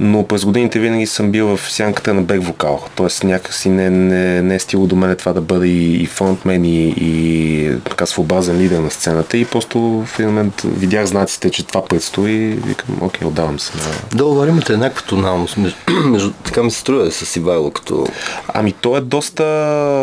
но 0.00 0.26
през 0.26 0.44
годините 0.44 0.78
винаги 0.78 1.06
съм 1.06 1.30
бил 1.30 1.56
в 1.56 1.72
сянката 1.72 2.14
на 2.14 2.22
бек 2.22 2.42
вокал. 2.42 2.84
Тоест 2.94 3.24
някакси 3.24 3.68
не, 3.68 3.90
не, 3.90 4.42
не 4.42 4.54
е 4.54 4.58
стило 4.58 4.86
до 4.86 4.96
мен 4.96 5.16
това 5.16 5.32
да 5.32 5.40
бъда 5.40 5.66
и, 5.66 6.02
и 6.02 6.06
фронтмен 6.06 6.64
и, 6.64 6.94
и 6.96 7.70
така 7.84 8.06
своеобразен 8.06 8.58
лидер 8.58 8.78
на 8.78 8.90
сцената 8.90 9.38
и 9.38 9.44
просто 9.44 9.78
в 10.06 10.18
един 10.18 10.30
момент 10.30 10.62
видях 10.64 11.06
знаците, 11.06 11.50
че 11.50 11.66
това 11.66 11.84
предстои 11.84 12.32
и 12.32 12.48
викам, 12.48 12.98
окей, 13.00 13.28
отдавам 13.28 13.58
се 13.58 13.72
на, 13.76 13.84
Да, 14.14 14.24
говорим 14.24 14.58
имате 14.58 14.72
еднаква 14.72 15.02
тоналност. 15.06 15.56
Между, 16.04 16.32
така 16.44 16.62
ми 16.62 16.70
се 16.70 16.78
струва 16.78 17.10
с 17.10 17.36
Ивайло, 17.36 17.70
като... 17.70 18.06
Ами 18.48 18.72
той 18.72 18.98
е 18.98 19.00
доста, 19.00 19.27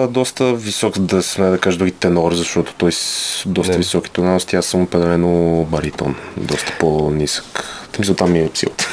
доста 0.09 0.53
висок, 0.53 0.99
да 0.99 1.23
сме 1.23 1.49
да 1.49 1.57
кажа 1.57 1.77
дори 1.77 1.91
тенор, 1.91 2.33
защото 2.33 2.73
той 2.73 2.91
с 2.91 3.43
доста 3.45 3.71
Не. 3.71 3.77
високи 3.77 4.11
тоналности, 4.11 4.55
аз 4.55 4.65
съм 4.65 4.81
определено 4.81 5.63
баритон, 5.71 6.15
доста 6.37 6.73
по-нисък. 6.79 7.63
Мисля, 7.99 8.15
там 8.15 8.31
ми 8.31 8.39
е 8.39 8.49
силата. 8.53 8.89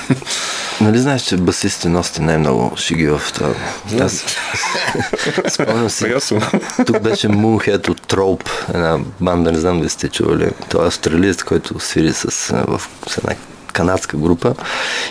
Нали 0.81 0.99
знаеш, 0.99 1.23
че 1.23 1.37
басистите 1.37 1.89
носите 1.89 2.23
най-много 2.23 2.73
шиги 2.77 3.09
в 3.09 3.23
това? 3.35 3.55
Аз 4.01 4.25
спомням 5.49 5.91
си, 5.91 6.15
тук 6.87 7.01
беше 7.01 7.29
Moonhead 7.29 7.89
от 7.89 8.03
Троуп, 8.03 8.49
една 8.75 8.99
банда, 9.21 9.53
не 9.53 9.59
знам 9.59 9.79
дали 9.79 9.89
сте 9.89 10.09
чували. 10.09 10.51
Това 10.69 10.85
е 10.85 10.87
австралиец, 10.87 11.43
който 11.43 11.81
свири 11.81 12.13
с, 12.13 12.25
в, 12.69 12.83
с 13.09 13.19
една 13.19 13.35
канадска 13.73 14.17
група. 14.17 14.55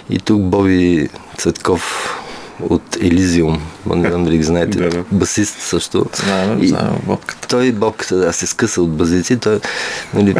И 0.10 0.20
тук 0.20 0.42
Боби 0.42 1.10
Цветков 1.38 2.16
от 2.64 2.96
Елизиум, 2.96 3.62
не 3.88 4.10
знам 4.10 4.24
дали 4.26 4.38
ги 4.38 4.44
знаете, 4.44 4.78
Да, 4.80 4.90
да. 4.90 5.04
басист 5.12 5.60
също. 5.60 6.06
Знаем, 6.16 6.64
И 6.64 6.68
знаем 6.68 6.94
бобката. 7.06 7.48
той 7.48 7.72
бобката 7.72 8.16
да 8.16 8.34
се 8.34 8.48
скъса 8.48 8.82
от 8.82 8.92
базици, 8.92 9.38
той, 9.38 9.60
нали, 10.14 10.36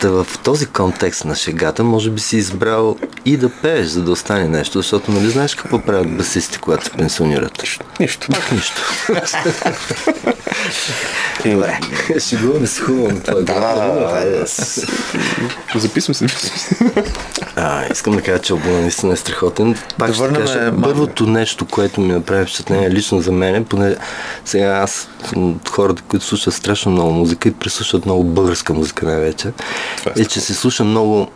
та 0.00 0.10
в 0.10 0.26
този 0.44 0.66
контекст 0.66 1.24
на 1.24 1.36
шегата, 1.36 1.84
може 1.84 2.10
би 2.10 2.20
си 2.20 2.36
избрал 2.36 2.96
и 3.24 3.36
да 3.36 3.48
пееш, 3.48 3.86
за 3.86 4.02
да 4.02 4.10
остане 4.10 4.48
нещо, 4.48 4.78
защото 4.78 5.12
нали 5.12 5.30
знаеш 5.30 5.54
какво 5.54 5.78
правят 5.78 6.16
басисти, 6.16 6.58
когато 6.58 6.84
се 6.84 6.90
пенсионират? 6.90 7.62
Нищо. 8.00 8.26
Пак 8.30 8.52
нищо. 8.52 8.82
Добре, 11.44 11.80
шегуваме 12.20 12.66
се 12.66 12.82
хубаво 12.82 13.08
на 13.08 13.20
това. 13.20 13.40
да, 13.40 13.76
да, 13.84 14.44
да. 15.74 15.80
Записвам 15.80 16.14
се. 16.14 16.26
А, 17.56 17.92
искам 17.92 18.16
да 18.16 18.22
кажа, 18.22 18.38
че 18.38 18.52
албумът 18.52 18.80
наистина 18.80 19.12
е 19.12 19.16
страхотен. 19.16 19.76
Пак 19.98 20.08
Да 20.08 20.14
ще 20.14 20.32
кажа, 20.32 20.72
първото 20.82 21.26
нещо, 21.26 21.66
което 21.66 22.00
ми 22.00 22.12
направи 22.12 22.44
впечатление 22.44 22.90
лично 22.90 23.20
за 23.20 23.32
мен, 23.32 23.64
поне 23.64 23.96
сега 24.44 24.66
аз 24.66 25.08
хората, 25.70 26.02
които 26.08 26.24
слушат 26.24 26.54
страшно 26.54 26.92
много 26.92 27.12
музика 27.12 27.48
и 27.48 27.52
прислушват 27.52 28.04
много 28.04 28.24
българска 28.24 28.74
музика 28.74 29.06
най-вече, 29.06 29.52
е 30.16 30.20
е, 30.20 30.24
че 30.24 30.40
се 30.40 30.54
слуша 30.54 30.84
много 30.84 31.28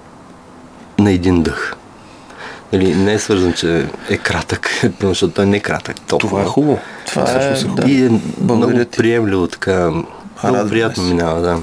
на 0.98 1.10
един 1.12 1.42
дъх. 1.42 1.74
Нали, 2.72 2.94
не 2.94 3.12
е 3.12 3.18
свързан, 3.18 3.52
че 3.52 3.86
е 4.08 4.16
кратък, 4.16 4.70
защото 5.02 5.34
той 5.34 5.46
не 5.46 5.56
е 5.56 5.60
кратък. 5.60 5.96
Толкова. 6.00 6.28
Това 6.30 6.42
е 6.42 6.46
хубаво. 6.46 6.78
Това 7.06 7.22
е, 7.22 7.26
всъщност 7.26 7.62
хубаво. 7.62 7.88
да. 7.88 7.92
И 7.92 8.04
е 8.04 8.08
Благодаря 8.38 8.74
много 8.74 8.90
ти. 8.90 8.96
приемливо, 8.96 9.46
така, 9.46 9.90
много 10.44 10.68
приятно 10.68 11.02
се. 11.02 11.08
минава, 11.08 11.40
да. 11.40 11.58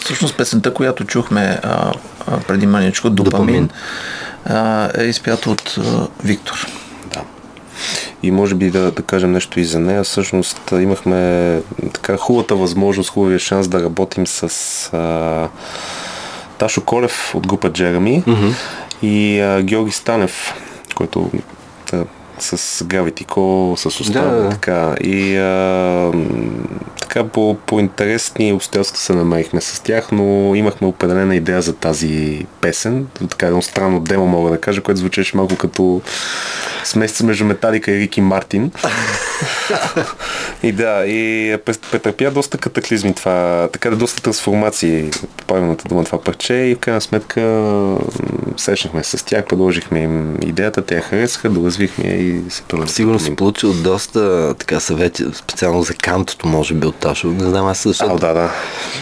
Всъщност 0.00 0.36
песента, 0.36 0.74
която 0.74 1.04
чухме 1.04 1.58
а, 1.62 1.92
а, 2.26 2.40
преди 2.40 2.66
маничко, 2.66 3.10
Допамин. 3.10 3.46
Допамин, 3.46 3.70
а, 4.44 4.90
е 5.02 5.04
изпята 5.04 5.50
от 5.50 5.78
а, 5.78 6.06
Виктор. 6.24 6.66
И 8.22 8.30
може 8.30 8.54
би 8.54 8.70
да, 8.70 8.90
да 8.90 9.02
кажем 9.02 9.32
нещо 9.32 9.60
и 9.60 9.64
за 9.64 9.80
нея. 9.80 10.04
Всъщност 10.04 10.70
имахме 10.72 11.60
така 11.92 12.16
хубавата 12.16 12.56
възможност, 12.56 13.10
хубавия 13.10 13.38
шанс 13.38 13.68
да 13.68 13.82
работим 13.82 14.26
с 14.26 14.42
а, 14.92 15.48
Ташо 16.58 16.84
Колев 16.84 17.34
от 17.34 17.46
група 17.46 17.72
Джереми 17.72 18.22
mm-hmm. 18.26 18.54
и 19.02 19.40
а, 19.40 19.62
Георги 19.62 19.92
Станев, 19.92 20.54
който 20.94 21.30
с 22.42 22.84
Call, 22.84 23.76
с 23.76 23.86
остава, 23.86 24.30
Да, 24.30 24.50
така. 24.50 24.94
И 25.00 25.36
а, 25.36 26.12
така 27.00 27.24
по, 27.24 27.56
по 27.66 27.80
интересни 27.80 28.52
обстоятелства 28.52 28.98
се 28.98 29.12
намерихме 29.12 29.60
с 29.60 29.80
тях, 29.80 30.12
но 30.12 30.54
имахме 30.54 30.86
определена 30.86 31.36
идея 31.36 31.62
за 31.62 31.72
тази 31.72 32.46
песен. 32.60 33.06
Така 33.30 33.46
едно 33.46 33.62
странно 33.62 34.00
демо 34.00 34.26
мога 34.26 34.50
да 34.50 34.60
кажа, 34.60 34.80
което 34.80 35.00
звучеше 35.00 35.36
малко 35.36 35.56
като 35.56 36.02
смесица 36.84 37.24
между 37.24 37.44
Металика 37.44 37.92
и 37.92 37.98
Рики 37.98 38.20
Мартин. 38.20 38.70
и 40.62 40.72
да, 40.72 41.06
и 41.06 41.56
претърпя 41.64 42.30
доста 42.30 42.58
катаклизми 42.58 43.14
това, 43.14 43.68
така 43.72 43.90
да 43.90 43.96
доста 43.96 44.22
трансформации, 44.22 45.10
по 45.36 45.44
правилната 45.44 45.88
дума 45.88 46.04
това 46.04 46.20
парче 46.20 46.54
и 46.54 46.74
в 46.74 46.78
крайна 46.78 47.00
сметка 47.00 47.40
срещнахме 48.56 49.04
с 49.04 49.24
тях, 49.24 49.46
предложихме 49.46 50.02
им 50.02 50.38
идеята, 50.42 50.82
те 50.82 50.94
я 50.94 51.02
харесаха, 51.02 51.50
доразвихме 51.50 52.08
я 52.08 52.16
и 52.32 52.50
се 52.50 52.62
превърна. 52.62 52.88
Сигурно 52.88 53.18
си 53.20 53.36
получил 53.36 53.72
доста 53.72 54.54
така 54.58 54.80
съвети, 54.80 55.24
специално 55.34 55.82
за 55.82 55.94
кантото, 55.94 56.48
може 56.48 56.74
би 56.74 56.86
от 56.86 56.96
Ташо. 56.96 57.26
Не 57.26 57.44
знам 57.44 57.66
аз 57.66 57.82
защото... 57.88 58.14
А, 58.14 58.18
да, 58.18 58.34
да. 58.34 58.50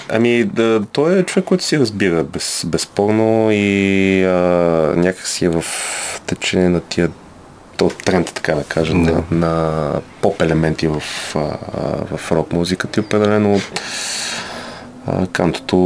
Ами, 0.09 0.45
да, 0.45 0.83
той 0.93 1.19
е 1.19 1.23
човек, 1.23 1.47
който 1.47 1.65
си 1.65 1.79
разбира, 1.79 2.25
без, 2.25 2.63
безспорно 2.67 3.49
и 3.53 4.25
а, 4.25 4.31
някак 4.97 5.27
си 5.27 5.45
е 5.45 5.49
в 5.49 5.65
течение 6.27 6.69
на 6.69 6.81
тия 6.81 7.11
то 7.77 7.91
тренд, 8.05 8.33
така 8.35 8.55
да 8.55 8.65
кажа, 8.65 8.93
Да. 8.93 8.99
на, 8.99 9.23
на 9.31 9.93
поп 10.21 10.43
елементи 10.43 10.87
в, 10.87 11.03
а, 11.35 11.39
в 12.17 12.33
рок 12.33 12.53
музиката 12.53 13.01
и 13.01 13.05
определено 13.05 13.61
кантото 15.33 15.77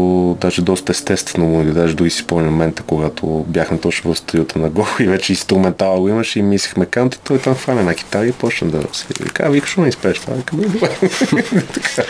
даже 0.41 0.63
доста 0.63 0.93
естествено 0.93 1.47
му, 1.47 1.65
даже 1.65 1.95
дори 1.95 2.11
си 2.11 2.23
спомням 2.23 2.53
момента, 2.53 2.83
когато 2.83 3.45
бяхме 3.49 3.79
точно 3.79 4.15
в 4.15 4.19
студиото 4.19 4.59
на 4.59 4.71
Го 4.71 4.87
и 5.01 5.07
вече 5.07 5.33
инструментал 5.33 6.01
го 6.01 6.09
имаше 6.09 6.39
и 6.39 6.43
мислихме 6.43 6.87
канто, 6.87 7.19
той 7.25 7.39
там 7.39 7.55
хвана 7.55 7.83
на 7.83 7.95
китара 7.95 8.27
и 8.27 8.33
почна 8.33 8.69
да 8.69 8.83
свири. 8.93 9.29
Каза, 9.29 9.51
вика, 9.51 9.67
що 9.67 9.81
не 9.81 9.89
изпееш 9.89 10.19
това? 10.19 10.35
«Е. 10.35 10.43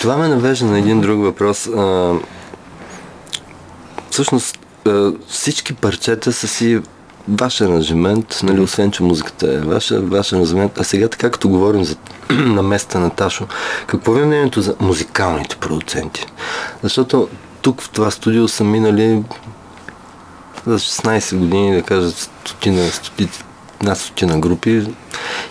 Това 0.00 0.16
ме 0.16 0.28
навежда 0.28 0.66
на 0.66 0.78
един 0.78 1.00
друг 1.00 1.20
въпрос. 1.20 1.66
А, 1.66 2.14
всъщност, 4.10 4.58
всички 5.28 5.74
парчета 5.74 6.32
са 6.32 6.48
си 6.48 6.80
ваш 7.28 7.60
аранжимент, 7.60 8.40
нали, 8.42 8.60
освен, 8.60 8.90
че 8.90 9.02
музиката 9.02 9.54
е 9.54 9.58
ваша, 9.58 10.00
ваш 10.00 10.32
аранжимент. 10.32 10.78
А 10.78 10.84
сега, 10.84 11.08
така 11.08 11.30
като 11.30 11.48
говорим 11.48 11.84
за 11.84 11.96
на 12.30 12.62
места 12.62 12.98
на 12.98 13.10
Ташо, 13.10 13.46
какво 13.86 14.16
е 14.16 14.24
мнението 14.24 14.60
за 14.60 14.74
музикалните 14.80 15.56
продуценти? 15.56 16.26
Защото 16.82 17.28
тук 17.62 17.82
в 17.82 17.90
това 17.90 18.10
студио 18.10 18.48
са 18.48 18.64
минали 18.64 19.22
за 20.66 20.78
16 20.78 21.36
години, 21.36 21.74
да 21.74 21.82
кажа, 21.82 22.10
стотина, 22.10 22.88
стотици, 22.88 23.44
стотина 23.94 24.38
групи. 24.38 24.86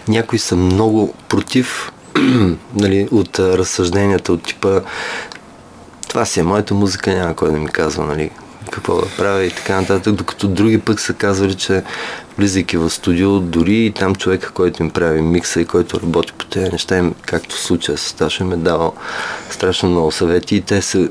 Някои 0.07 0.39
са 0.39 0.55
много 0.55 1.13
против 1.29 1.91
нали, 2.75 3.07
от 3.11 3.39
разсъжденията 3.39 4.33
от 4.33 4.43
типа 4.43 4.81
това 6.09 6.25
си 6.25 6.39
е 6.39 6.43
моята 6.43 6.73
музика, 6.73 7.15
няма 7.15 7.35
кой 7.35 7.51
да 7.51 7.57
ми 7.57 7.67
казва, 7.67 8.05
нали, 8.05 8.29
какво 8.71 8.95
да 8.95 9.07
правя 9.17 9.43
и 9.43 9.51
така 9.51 9.81
нататък, 9.81 10.15
докато 10.15 10.47
други 10.47 10.79
пък 10.79 10.99
са 10.99 11.13
казвали, 11.13 11.55
че 11.55 11.83
влизайки 12.37 12.77
в 12.77 12.89
студио, 12.89 13.39
дори 13.39 13.85
и 13.85 13.91
там 13.91 14.15
човека, 14.15 14.51
който 14.51 14.83
им 14.83 14.89
прави 14.89 15.21
микса 15.21 15.61
и 15.61 15.65
който 15.65 16.01
работи 16.01 16.33
по 16.37 16.45
тези 16.45 16.71
неща, 16.71 16.97
им, 16.97 17.15
както 17.25 17.55
в 17.55 17.59
случая 17.59 17.97
с 17.97 18.13
Ташо, 18.13 18.43
им 18.43 18.51
е 18.51 18.57
давал 18.57 18.93
страшно 19.49 19.89
много 19.89 20.11
съвети 20.11 20.55
и 20.55 20.61
те 20.61 20.81
се 20.81 21.09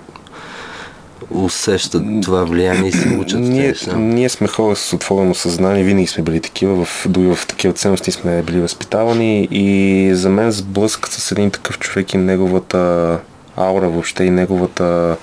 усещат 1.31 2.03
това 2.23 2.45
влияние 2.45 2.89
и 2.89 2.93
се 2.93 3.09
учат 3.09 3.41
Ние, 3.41 3.75
ние 3.97 4.29
сме 4.29 4.49
хора 4.49 4.77
с 4.77 4.93
отворено 4.93 5.35
съзнание, 5.35 5.85
винаги 5.85 6.07
сме 6.07 6.25
били 6.25 6.41
такива, 6.41 6.85
в, 6.85 7.07
дори 7.09 7.35
в 7.35 7.47
такива 7.47 7.75
ценности 7.75 8.11
сме 8.11 8.43
били 8.43 8.61
възпитавани 8.61 9.49
и 9.51 10.11
за 10.15 10.29
мен 10.29 10.51
сблъскът 10.51 11.13
с 11.13 11.33
един 11.33 11.51
такъв 11.51 11.79
човек 11.79 12.15
и 12.15 12.17
неговата 12.17 13.19
аура 13.57 13.89
въобще 13.89 14.25
и 14.25 14.31
неговата 14.31 15.17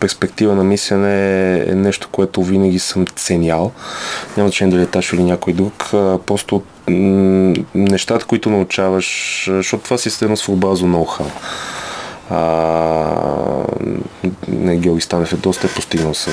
перспектива 0.00 0.54
на 0.54 0.64
мислене 0.64 1.54
е 1.58 1.74
нещо, 1.74 2.08
което 2.12 2.42
винаги 2.42 2.78
съм 2.78 3.06
ценял. 3.06 3.72
Няма 4.36 4.48
значение 4.48 4.72
дали 4.72 4.82
е 4.82 4.86
Ташо 4.86 5.16
или 5.16 5.24
някой 5.24 5.52
друг. 5.52 5.72
Просто 6.26 6.62
нещата, 7.74 8.26
които 8.26 8.50
научаваш, 8.50 9.44
защото 9.52 9.84
това 9.84 9.98
си 9.98 10.08
е 10.08 10.24
едно 10.24 10.36
своеобразно 10.36 10.88
ноу-хау. 10.88 11.26
А, 12.30 12.38
не, 14.48 14.76
Георги 14.76 15.00
Станев 15.00 15.32
е 15.32 15.36
доста 15.36 15.66
е 15.66 15.70
постигнал 15.70 16.14
с, 16.14 16.26
а, 16.26 16.32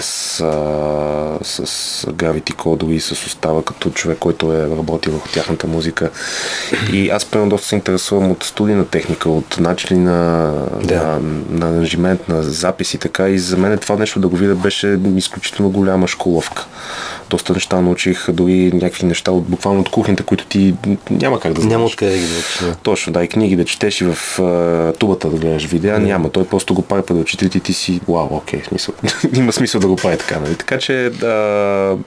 с 1.44 1.66
Gravity 2.12 2.54
Code 2.54 2.92
и 2.92 3.00
с 3.00 3.12
остава 3.12 3.64
като 3.64 3.90
човек, 3.90 4.18
който 4.20 4.54
е 4.54 4.70
работил 4.70 5.12
върху 5.14 5.28
тяхната 5.28 5.68
музика. 5.68 6.10
И 6.94 7.10
аз 7.10 7.26
примерно 7.26 7.50
доста 7.50 7.68
се 7.68 7.76
интересувам 7.76 8.32
от 8.32 8.44
студийна 8.44 8.86
техника, 8.86 9.30
от 9.30 9.58
начини 9.60 10.00
на, 10.00 10.54
Да. 10.84 11.04
на, 11.04 11.20
на 11.50 11.70
аранжимент, 11.70 12.30
на 12.30 12.44
записи, 12.44 12.98
така 12.98 13.30
и 13.30 13.40
за 13.40 13.58
мен 13.58 13.78
това 13.78 13.96
нещо 13.96 14.20
да 14.20 14.28
го 14.28 14.36
видя 14.36 14.56
беше 14.56 15.00
изключително 15.16 15.72
голяма 15.72 16.08
школовка. 16.08 16.66
Доста 17.30 17.54
неща 17.54 17.82
научих, 17.82 18.32
дори 18.32 18.72
някакви 18.74 19.06
неща 19.06 19.32
от, 19.32 19.44
буквално 19.44 19.80
от 19.80 19.90
кухнята, 19.90 20.24
които 20.24 20.46
ти 20.46 20.76
няма 21.10 21.40
как 21.40 21.54
да 21.54 21.62
знаеш. 21.62 21.72
Няма 21.72 21.86
откъде 21.86 22.12
да 22.12 22.18
ги 22.18 22.24
научиш. 22.24 22.60
да. 22.62 22.76
Точно, 22.76 23.14
да, 23.14 23.24
и 23.24 23.28
книги 23.28 23.56
да 23.56 23.66
четеш 23.66 24.02
и 24.02 24.06
в 24.06 24.40
а, 24.40 24.94
тубата 24.94 25.30
да 25.30 25.38
гледаш 25.38 25.66
видеа, 25.66 26.00
няма. 26.00 26.30
Той 26.30 26.48
просто 26.48 26.74
го 26.74 26.82
прави 26.82 27.02
пред 27.02 27.18
очите 27.18 27.46
и 27.46 27.60
ти 27.60 27.74
си, 27.74 28.02
вау, 28.08 28.28
окей, 28.32 28.62
смисъл. 28.68 28.96
има 29.36 29.54
смисъл 29.54 29.82
да 29.82 29.88
го 29.88 29.96
прави 29.96 30.18
така, 30.18 30.40
нали? 30.40 30.56
Така 30.56 30.78
че, 30.78 30.94
да, 31.20 31.98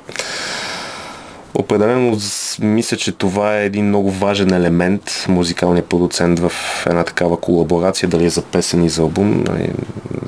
определено 1.55 2.19
мисля, 2.61 2.97
че 2.97 3.13
това 3.13 3.59
е 3.59 3.65
един 3.65 3.87
много 3.87 4.11
важен 4.11 4.53
елемент, 4.53 5.27
музикалният 5.29 5.87
продуцент 5.87 6.39
в 6.39 6.53
една 6.87 7.05
такава 7.05 7.37
колаборация, 7.37 8.09
дали 8.09 8.25
е 8.25 8.31
за 8.31 8.43
песен 8.43 8.85
и 8.85 8.89
за 8.89 9.03
албум, 9.03 9.45
нали, 9.49 9.71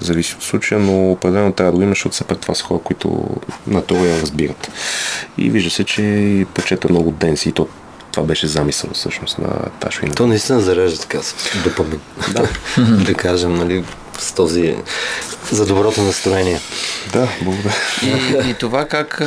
зависи 0.01 0.35
от 0.35 0.43
случая, 0.43 0.81
но 0.81 1.11
определено 1.13 1.53
трябва 1.53 1.73
да 1.73 1.77
го 1.77 1.83
има, 1.83 1.91
защото 1.91 2.15
все 2.15 2.25
пак 2.25 2.39
това 2.39 2.55
са 2.55 2.65
хора, 2.65 2.81
които 2.85 3.25
на 3.67 3.83
теория 3.83 4.21
разбират. 4.23 4.71
И 5.39 5.51
вижда 5.51 5.71
се, 5.71 5.85
че 5.85 6.47
почета 6.55 6.89
много 6.91 7.11
денси 7.11 7.49
и 7.49 7.53
то 7.53 7.69
това 8.13 8.27
беше 8.27 8.47
замисъл 8.47 8.91
всъщност 8.95 9.39
на 9.39 9.49
Ташо 9.81 10.05
и 10.05 10.09
на 10.09 10.15
То 10.15 10.27
наистина 10.27 10.61
зарежда 10.61 11.01
така 11.01 11.23
с 11.23 11.35
допамин. 11.65 12.01
Да. 12.33 12.49
да 13.05 13.15
кажем, 13.15 13.55
нали, 13.55 13.85
с 14.19 14.33
този 14.33 14.77
за 15.51 15.67
доброто 15.67 16.03
настроение. 16.03 16.61
Да, 17.13 17.29
благодаря. 17.43 17.75
И, 18.03 18.51
и 18.51 18.55
това 18.55 18.85
как, 18.85 19.23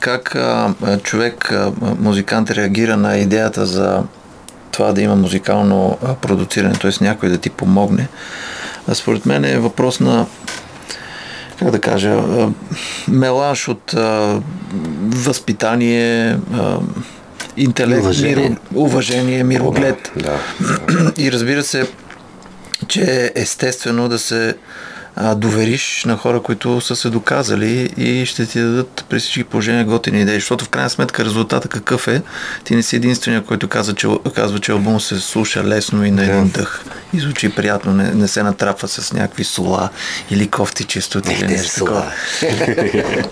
как 0.00 0.36
а, 0.36 0.74
човек, 1.02 1.52
а, 1.52 1.72
музикант 2.00 2.50
реагира 2.50 2.96
на 2.96 3.16
идеята 3.16 3.66
за 3.66 4.02
това 4.70 4.92
да 4.92 5.02
има 5.02 5.16
музикално 5.16 5.98
а, 6.02 6.14
продуциране, 6.14 6.74
т.е. 6.74 7.04
някой 7.04 7.28
да 7.28 7.38
ти 7.38 7.50
помогне, 7.50 8.08
а 8.88 8.94
според 8.94 9.26
мен 9.26 9.44
е 9.44 9.58
въпрос 9.58 10.00
на 10.00 10.26
как 11.58 11.70
да 11.70 11.80
кажа, 11.80 12.10
а, 12.10 12.48
мелаш 13.08 13.68
от 13.68 13.94
а, 13.94 14.40
възпитание, 15.02 16.38
а, 16.54 16.78
интелект, 17.56 18.02
Уважение. 18.02 18.48
Миро, 18.48 18.56
уважение 18.74 19.44
мироглед. 19.44 20.12
Да. 20.16 20.38
И 21.18 21.32
разбира 21.32 21.62
се, 21.62 21.86
че 22.88 23.02
е 23.02 23.40
естествено 23.42 24.08
да 24.08 24.18
се 24.18 24.56
а, 25.16 25.34
довериш 25.34 26.04
на 26.06 26.16
хора, 26.16 26.40
които 26.42 26.80
са 26.80 26.96
се 26.96 27.10
доказали 27.10 27.90
и 27.96 28.26
ще 28.26 28.46
ти 28.46 28.60
дадат 28.60 29.04
при 29.08 29.18
всички 29.18 29.44
положения 29.44 29.84
готини 29.84 30.20
идеи. 30.20 30.34
Защото 30.34 30.64
в 30.64 30.68
крайна 30.68 30.90
сметка 30.90 31.24
резултата 31.24 31.68
какъв 31.68 32.08
е, 32.08 32.22
ти 32.64 32.76
не 32.76 32.82
си 32.82 32.96
единствения, 32.96 33.44
който 33.44 33.68
казва, 33.68 33.94
че, 33.94 34.08
казва, 34.34 34.58
че 34.58 34.72
албум 34.72 35.00
се 35.00 35.20
слуша 35.20 35.64
лесно 35.64 36.04
и 36.04 36.10
на 36.10 36.24
един 36.24 36.48
дъх 36.48 36.84
и 37.14 37.20
звучи 37.20 37.48
приятно, 37.48 37.92
не, 37.92 38.10
не 38.10 38.28
се 38.28 38.42
натрапва 38.42 38.88
с 38.88 39.12
някакви 39.12 39.44
сола 39.44 39.88
или 40.30 40.48
кофти 40.48 40.84
чистоти. 40.84 41.32
или 41.32 41.38
те 41.40 41.46
нещо 41.46 41.68
са 41.68 41.78
сола. 41.78 42.12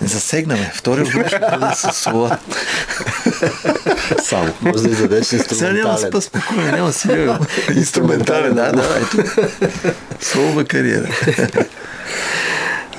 Засегнаме. 0.01 0.71
Втори 0.75 1.05
ще 1.05 1.39
бъде 1.39 1.75
с 1.75 1.93
сола. 1.93 2.37
Само. 4.23 4.53
Може 4.61 4.83
да 4.83 4.89
издадеш 4.89 5.25
Сега 5.25 5.71
няма 5.71 5.73
да 5.73 5.77
инструментален. 5.77 6.11
спа 6.11 6.21
спокойно, 6.21 6.71
няма 6.71 6.87
да 6.87 6.93
си. 6.93 7.09
Инструментален, 7.75 8.53
да, 8.53 8.71
да, 8.71 8.99
ето. 9.01 9.31
Слова 10.21 10.63
кариера. 10.63 11.09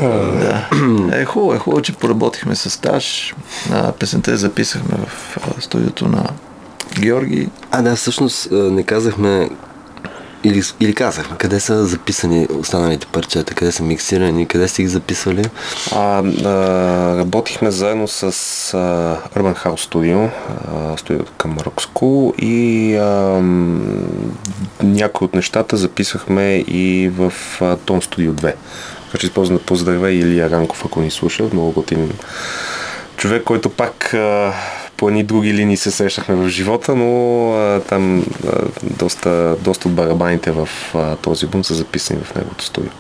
да. 0.01 0.69
Е, 1.13 1.25
хубаво, 1.25 1.55
е 1.55 1.59
хубаво, 1.59 1.83
че 1.83 1.93
поработихме 1.93 2.55
с 2.55 2.81
Таш. 2.81 3.35
А, 3.73 3.93
песента 3.93 4.31
я 4.31 4.37
записахме 4.37 4.97
в 4.99 5.63
студиото 5.63 6.09
на 6.09 6.29
Георги. 7.01 7.49
А, 7.71 7.83
да, 7.83 7.97
всъщност 7.97 8.49
не 8.51 8.83
казахме 8.83 9.49
или, 10.45 10.63
или 10.81 10.95
казахме, 10.95 11.37
къде 11.37 11.61
са 11.61 11.87
записани 11.87 12.49
останалите 12.59 13.07
парчета, 13.07 13.55
къде 13.55 13.73
са 13.73 13.83
миксирани, 13.83 14.47
къде 14.47 14.69
сте 14.69 14.83
ги 14.83 14.89
записвали? 14.89 15.45
А, 15.93 15.99
а, 15.99 16.23
работихме 17.19 17.71
заедно 17.71 18.09
с 18.09 18.23
а, 18.23 18.29
Urban 19.39 19.65
House 19.65 19.91
Studio, 19.91 20.31
а, 20.75 20.97
студиото 20.97 21.33
към 21.39 21.59
Rock 21.59 21.89
School 21.89 22.37
и 22.37 22.97
а, 22.97 23.41
някои 24.83 25.25
от 25.25 25.35
нещата 25.35 25.77
записахме 25.77 26.55
и 26.57 27.11
в 27.17 27.33
а, 27.61 27.77
Tone 27.77 28.05
Studio 28.05 28.31
2. 28.31 28.55
Че 29.19 29.27
използвам 29.27 29.57
да 29.57 29.63
поздравя 29.63 30.11
Илия 30.11 30.51
Ранков, 30.51 30.85
ако 30.85 31.01
ни 31.01 31.11
слуша, 31.11 31.49
много 31.53 31.73
готин 31.73 32.13
човек, 33.17 33.45
който 33.45 33.71
пак 33.71 34.15
по 34.97 35.09
едни 35.09 35.23
други 35.23 35.55
линии 35.55 35.77
се 35.77 35.91
срещахме 35.91 36.35
в 36.35 36.49
живота, 36.49 36.95
но 36.95 37.53
а, 37.53 37.81
там 37.81 38.27
а, 38.47 38.53
доста, 38.83 39.57
доста 39.61 39.89
от 39.89 39.95
барабаните 39.95 40.51
в 40.51 40.69
а, 40.95 41.17
този 41.17 41.47
бум 41.47 41.65
са 41.65 41.75
записани 41.75 42.21
в 42.21 42.35
неговото 42.35 42.65
студио. 42.65 42.91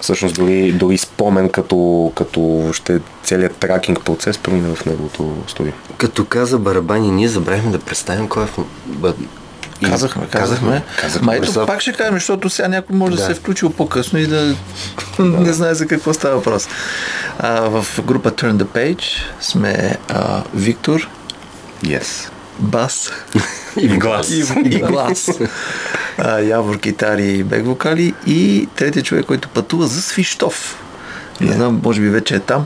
Всъщност 0.00 0.34
дори, 0.34 0.72
дори 0.72 0.98
спомен 0.98 1.48
като, 1.48 2.12
като 2.14 2.70
ще 2.72 3.00
целият 3.22 3.56
тракинг 3.56 4.04
процес 4.04 4.38
премина 4.38 4.74
в 4.74 4.86
неговото 4.86 5.34
студио. 5.46 5.72
Като 5.98 6.24
каза 6.24 6.58
барабани, 6.58 7.10
ние 7.10 7.28
забравихме 7.28 7.70
да 7.70 7.78
представим 7.78 8.28
кой 8.28 8.44
е 8.44 8.46
в... 8.46 9.14
Казахме, 9.82 10.26
казахме. 10.26 10.82
Казахме. 11.00 11.26
Ма 11.26 11.36
ето 11.36 11.66
пак 11.66 11.80
ще 11.80 11.92
кажем, 11.92 12.14
защото 12.14 12.50
сега 12.50 12.68
някой 12.68 12.96
може 12.96 13.10
да, 13.10 13.16
Да. 13.16 13.26
се 13.26 13.32
е 13.32 13.34
включил 13.34 13.70
по-късно 13.70 14.18
и 14.18 14.26
да 14.26 14.54
не 15.18 15.52
знае 15.52 15.74
за 15.74 15.86
какво 15.86 16.14
става 16.14 16.36
въпрос. 16.36 16.68
А, 17.38 17.60
в 17.60 17.86
група 18.04 18.30
Turn 18.30 18.52
the 18.52 18.64
Page 18.64 19.04
сме 19.40 19.96
а, 20.08 20.42
Виктор, 20.54 21.08
Yes. 21.84 22.28
бас 22.58 23.10
И 23.76 23.88
глас. 23.88 24.30
и, 24.30 24.44
и 24.64 24.78
глас. 24.80 25.28
А, 26.18 26.38
Явор 26.38 26.80
китари 26.80 27.24
и 27.28 27.42
бек 27.44 27.66
вокали 27.66 28.14
и 28.26 28.68
третия 28.76 29.02
човек, 29.02 29.26
който 29.26 29.48
пътува 29.48 29.86
за 29.86 30.02
Свищов. 30.02 30.76
Не 31.40 31.52
знам, 31.52 31.80
може 31.84 32.00
би 32.00 32.08
вече 32.08 32.34
е 32.34 32.40
там. 32.40 32.64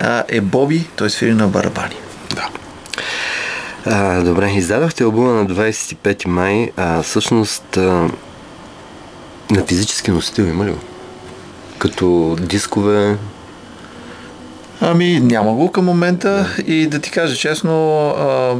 А, 0.00 0.24
е 0.28 0.40
Боби, 0.40 0.88
той 0.96 1.10
свири 1.10 1.34
на 1.34 1.48
барабани. 1.48 1.96
Да. 2.34 2.48
А, 3.86 4.22
добре, 4.22 4.50
издадохте 4.50 5.04
албума 5.04 5.32
на 5.32 5.46
25 5.46 6.26
май, 6.26 6.70
а 6.76 7.02
всъщност 7.02 7.76
а, 7.76 8.08
на 9.50 9.64
физически 9.66 10.10
носител 10.10 10.42
има 10.42 10.64
ли 10.64 10.70
го? 10.70 10.78
Като 11.78 12.36
дискове, 12.40 13.16
Ами, 14.84 15.20
няма 15.20 15.52
го 15.52 15.72
към 15.72 15.84
момента. 15.84 16.56
И 16.66 16.86
да 16.86 16.98
ти 16.98 17.10
кажа 17.10 17.36
честно, 17.36 18.08
а, 18.08 18.56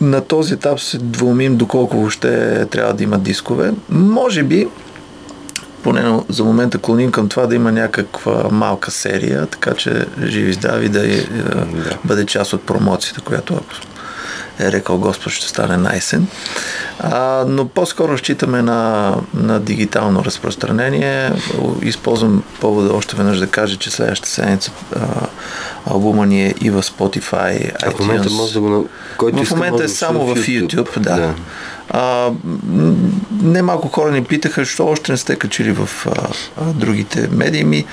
на 0.00 0.20
този 0.20 0.54
етап 0.54 0.80
се 0.80 0.98
двумим 0.98 1.56
доколко 1.56 1.96
въобще 1.96 2.66
трябва 2.70 2.94
да 2.94 3.04
има 3.04 3.18
дискове. 3.18 3.72
Може 3.88 4.42
би, 4.42 4.68
поне 5.82 6.20
за 6.28 6.44
момента 6.44 6.78
клоним 6.78 7.10
към 7.10 7.28
това 7.28 7.46
да 7.46 7.54
има 7.54 7.72
някаква 7.72 8.48
малка 8.50 8.90
серия, 8.90 9.46
така 9.46 9.74
че 9.74 10.06
живи 10.22 10.52
здрави 10.52 10.88
да, 10.88 11.06
е, 11.06 11.16
да. 11.16 11.98
бъде 12.04 12.26
част 12.26 12.52
от 12.52 12.62
промоцията, 12.62 13.20
която 13.20 13.54
ако 13.54 13.93
е 14.60 14.72
рекал 14.72 14.98
Господ 14.98 15.32
ще 15.32 15.48
стане 15.48 15.76
найсен. 15.76 16.26
А, 16.98 17.44
но 17.48 17.68
по-скоро 17.68 18.18
считаме 18.18 18.62
на, 18.62 19.14
на 19.34 19.60
дигитално 19.60 20.24
разпространение. 20.24 21.32
Използвам 21.82 22.42
повода 22.60 22.94
още 22.94 23.16
веднъж 23.16 23.38
да 23.38 23.46
кажа, 23.46 23.76
че 23.76 23.90
следващата 23.90 24.30
седмица 24.30 24.70
албума 25.86 26.26
ни 26.26 26.46
е 26.46 26.54
и 26.60 26.70
в 26.70 26.82
Spotify, 26.82 27.72
а 27.82 27.90
в 27.90 27.98
момента 27.98 28.28
iTunes. 28.28 28.36
може 28.36 28.52
да 28.52 28.60
го... 28.60 28.88
Който 29.16 29.44
В 29.44 29.50
момента 29.50 29.84
е 29.84 29.86
да 29.86 29.88
само 29.88 30.26
в 30.26 30.34
YouTube, 30.34 30.98
да. 30.98 31.16
да. 31.16 31.34
А, 31.90 32.30
м, 32.44 32.94
немалко 33.42 33.88
хора 33.88 34.10
ни 34.10 34.24
питаха, 34.24 34.60
защо 34.60 34.86
още 34.86 35.12
не 35.12 35.18
сте 35.18 35.36
качили 35.36 35.72
в 35.72 35.88
а, 36.06 36.28
а, 36.60 36.64
другите 36.64 37.28
медии. 37.32 37.64
Ми, 37.64 37.84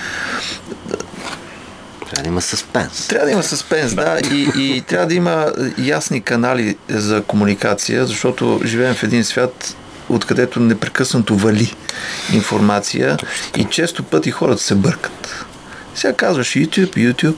Трябва 2.12 2.24
да 2.24 2.30
има 2.30 2.42
съспенс. 2.42 3.08
Трябва 3.08 3.26
да 3.26 3.32
има 3.32 3.44
съспенс, 3.44 3.96
да, 3.96 4.20
и, 4.32 4.52
и 4.56 4.82
трябва 4.82 5.08
да 5.08 5.14
има 5.14 5.54
ясни 5.78 6.22
канали 6.22 6.78
за 6.90 7.24
комуникация, 7.24 8.06
защото 8.06 8.62
живеем 8.66 8.96
в 8.96 9.04
един 9.04 9.24
свят, 9.24 9.76
откъдето 10.10 10.60
непрекъснато 10.60 11.36
вали 11.36 11.76
информация 12.34 13.18
и 13.58 13.64
често 13.64 14.04
пъти 14.04 14.32
хората 14.32 14.62
се 14.62 14.76
бъркат. 14.76 15.46
Сега 15.96 16.14
казваш 16.14 16.48
YouTube, 16.48 17.14
YouTube, 17.14 17.36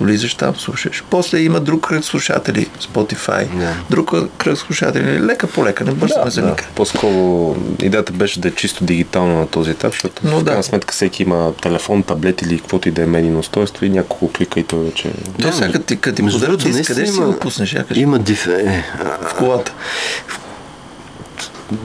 влизаш 0.00 0.34
там, 0.34 0.56
слушаш. 0.56 1.04
После 1.10 1.38
има 1.38 1.60
друг 1.60 1.88
кръг 1.88 2.04
слушатели, 2.04 2.68
Spotify, 2.82 3.48
Да. 3.58 3.74
друг 3.90 4.12
кръг 4.38 4.58
слушатели, 4.58 5.20
лека 5.22 5.46
по 5.46 5.64
лека, 5.64 5.84
не 5.84 5.92
бързаме 5.92 6.30
за 6.30 6.42
никъде. 6.42 6.68
По-скоро 6.74 7.56
идеята 7.82 8.12
беше 8.12 8.40
да 8.40 8.48
е 8.48 8.50
чисто 8.50 8.84
дигитално 8.84 9.38
на 9.38 9.46
този 9.46 9.70
етап, 9.70 9.92
защото 9.92 10.22
Но 10.24 10.38
в 10.38 10.38
да. 10.38 10.44
крайна 10.44 10.62
сметка 10.62 10.92
всеки 10.94 11.22
има 11.22 11.52
телефон, 11.62 12.02
таблет 12.02 12.42
или 12.42 12.58
каквото 12.58 12.88
и 12.88 12.92
да 12.92 13.02
е 13.02 13.06
медийно 13.06 13.38
устройство 13.38 13.84
и 13.84 13.90
няколко 13.90 14.32
клика 14.32 14.60
и 14.60 14.64
той 14.64 14.84
вече... 14.84 15.12
Той 15.42 15.52
сега 15.52 15.72
като 15.72 15.84
ти, 15.84 15.96
като 15.96 16.16
ти 16.16 16.22
подарят 16.22 16.62
къде 16.86 17.06
си 17.06 17.20
го 17.20 17.38
пуснеш? 17.38 17.72
Я 17.72 17.84
кажи. 17.84 18.00
Има 18.00 18.18
диф... 18.18 18.46
Е, 18.46 18.84
В 19.22 19.34
колата. 19.38 19.72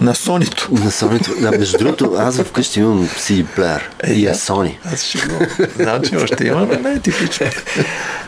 На 0.01 0.15
Сонито. 0.15 0.67
на 0.71 0.91
Sony. 0.91 1.39
Да, 1.41 1.51
между 1.51 1.77
другото, 1.77 2.15
аз 2.17 2.41
вкъщи 2.41 2.79
имам 2.79 3.07
CD 3.07 3.45
плеер 3.45 3.89
и 4.07 4.25
е 4.25 4.29
да. 4.29 4.35
Sony. 4.35 4.75
Аз 4.93 5.03
ще 5.03 5.17
го... 5.17 5.33
Знам, 5.75 6.01
че 6.01 6.15
още 6.15 6.47
има, 6.47 6.59
но 6.65 6.79
не 6.79 6.93
е 6.93 6.99
типично. 6.99 7.47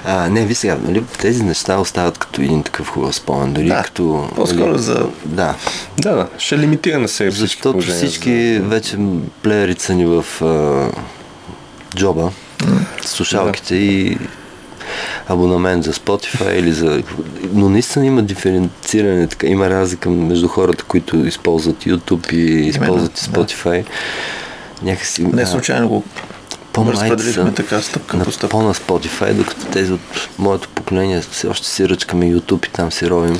А, 0.06 0.30
не, 0.30 0.46
ви 0.46 0.56
сега, 0.56 0.78
нали, 0.84 1.04
тези 1.20 1.44
неща 1.44 1.78
остават 1.78 2.18
като 2.18 2.42
един 2.42 2.64
такъв 2.64 2.88
хубав 2.90 3.16
спомен. 3.16 3.54
Дори 3.54 3.68
Да, 3.68 3.84
като... 3.84 4.30
по-скоро 4.36 4.66
нали, 4.68 4.80
за- 4.82 5.08
Да, 5.26 5.56
Да, 5.98 6.16
да, 6.16 6.28
ще 6.38 6.58
лимитира 6.58 7.00
на 7.00 7.08
себе 7.08 7.32
всички 7.32 7.62
защото 7.64 7.82
всички 7.82 8.60
вече 8.64 8.98
плеерите 9.44 9.84
са 9.84 9.94
ни 9.94 10.06
в 10.06 10.26
а, 10.42 10.92
джоба, 11.96 12.32
слушалките 13.06 13.76
и 13.76 14.18
абонамент 15.28 15.84
за 15.84 15.94
Spotify 15.94 16.54
или 16.54 16.74
за... 16.74 17.04
Но 17.54 17.70
наистина 17.70 18.06
има 18.06 18.24
диференциране, 18.24 19.28
така, 19.28 19.48
има 19.48 19.70
разлика 19.70 20.10
между 20.10 20.48
хората, 20.48 20.84
които 20.84 21.18
използват 21.18 21.84
YouTube 21.84 22.34
и 22.34 22.68
използват 22.68 23.22
и 23.22 23.30
да. 23.30 23.38
Spotify. 23.38 23.86
Някакси... 24.82 25.24
Не 25.24 25.46
случайно 25.46 25.90
го 25.90 26.04
по-младите 26.74 27.04
разпределихме 27.04 27.50
са 27.50 27.56
така 27.56 27.82
стъпка 27.82 28.18
на, 28.18 28.24
по 28.26 28.32
стъпка. 28.32 28.52
по-на 28.52 28.74
Spotify, 28.74 29.34
докато 29.34 29.66
тези 29.66 29.92
от 29.92 30.30
моето 30.38 30.70
поколение 30.70 31.22
все 31.22 31.48
още 31.48 31.68
си 31.68 31.90
ръчкаме 31.90 32.26
YouTube 32.26 32.68
и 32.68 32.72
там 32.72 32.92
си 32.92 33.10
ровим. 33.10 33.40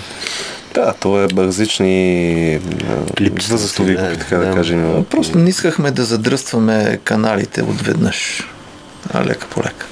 Да, 0.74 0.94
то 1.00 1.24
е 1.24 1.28
различни 1.38 2.60
възрастови 3.50 3.96
да, 3.96 4.02
групи, 4.02 4.20
така 4.20 4.38
да, 4.38 4.46
да. 4.46 4.54
кажем. 4.54 5.06
Просто 5.10 5.38
не 5.38 5.50
искахме 5.50 5.92
да 5.92 6.04
задръстваме 6.04 7.00
каналите 7.04 7.62
отведнъж. 7.62 8.50
А 9.14 9.26
лека 9.26 9.48
по 9.48 9.60
лека. 9.60 9.86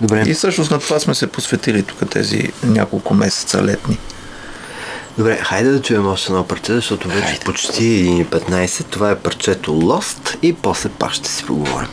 Добре, 0.00 0.22
И 0.26 0.34
всъщност 0.34 0.70
на 0.70 0.78
това 0.78 0.98
сме 0.98 1.14
се 1.14 1.26
посветили 1.26 1.82
тук 1.82 2.10
тези 2.10 2.52
няколко 2.62 3.14
месеца 3.14 3.62
летни. 3.64 3.98
добре, 5.18 5.36
хайде 5.42 5.70
да 5.70 5.82
чуем 5.82 6.06
още 6.06 6.32
едно 6.32 6.44
парче, 6.44 6.72
защото 6.74 7.08
вече 7.08 7.26
Хайде. 7.26 7.44
почти 7.44 8.06
1.15. 8.24 8.84
Това 8.84 9.10
е 9.10 9.18
парчето 9.18 9.70
Lost 9.70 10.36
и 10.42 10.52
после 10.52 10.88
пак 10.88 11.12
ще 11.12 11.28
си 11.30 11.44
поговорим. 11.44 11.88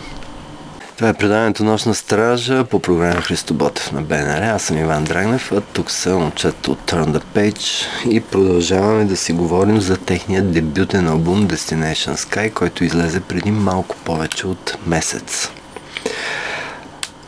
Това 0.98 1.10
е 1.10 1.14
предаването 1.14 1.64
Нощна 1.64 1.96
стража 1.96 2.64
по 2.64 2.80
програма 2.80 3.22
Христо 3.22 3.54
Ботев 3.54 3.92
на 3.92 4.02
БНР. 4.02 4.42
Аз 4.42 4.64
съм 4.64 4.78
Иван 4.78 5.04
Драгнев, 5.04 5.52
а 5.52 5.62
тук 5.62 5.92
са 5.92 6.10
момчета 6.10 6.72
от 6.72 6.80
Turn 6.92 7.06
the 7.06 7.24
Page 7.36 7.86
и 8.10 8.22
продължаваме 8.22 9.06
да 9.06 9.18
си 9.18 9.34
говорим 9.34 9.82
за 9.82 9.98
техния 9.98 10.44
дебютен 10.44 11.08
албум 11.08 11.48
Destination 11.48 12.16
Sky, 12.16 12.54
който 12.54 12.84
излезе 12.84 13.20
преди 13.20 13.52
малко 13.52 13.96
повече 13.96 14.48
от 14.48 14.78
месец. 14.88 15.50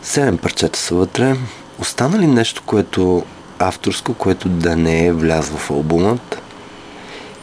Седем 0.06 0.38
парчета 0.38 0.80
са 0.80 0.96
вътре. 0.96 1.36
Остана 1.80 2.20
ли 2.20 2.28
нещо, 2.28 2.64
което 2.66 3.26
авторско, 3.60 4.14
което 4.14 4.50
да 4.50 4.76
не 4.76 5.06
е 5.06 5.14
влязло 5.14 5.58
в 5.58 5.72
албумът? 5.72 6.42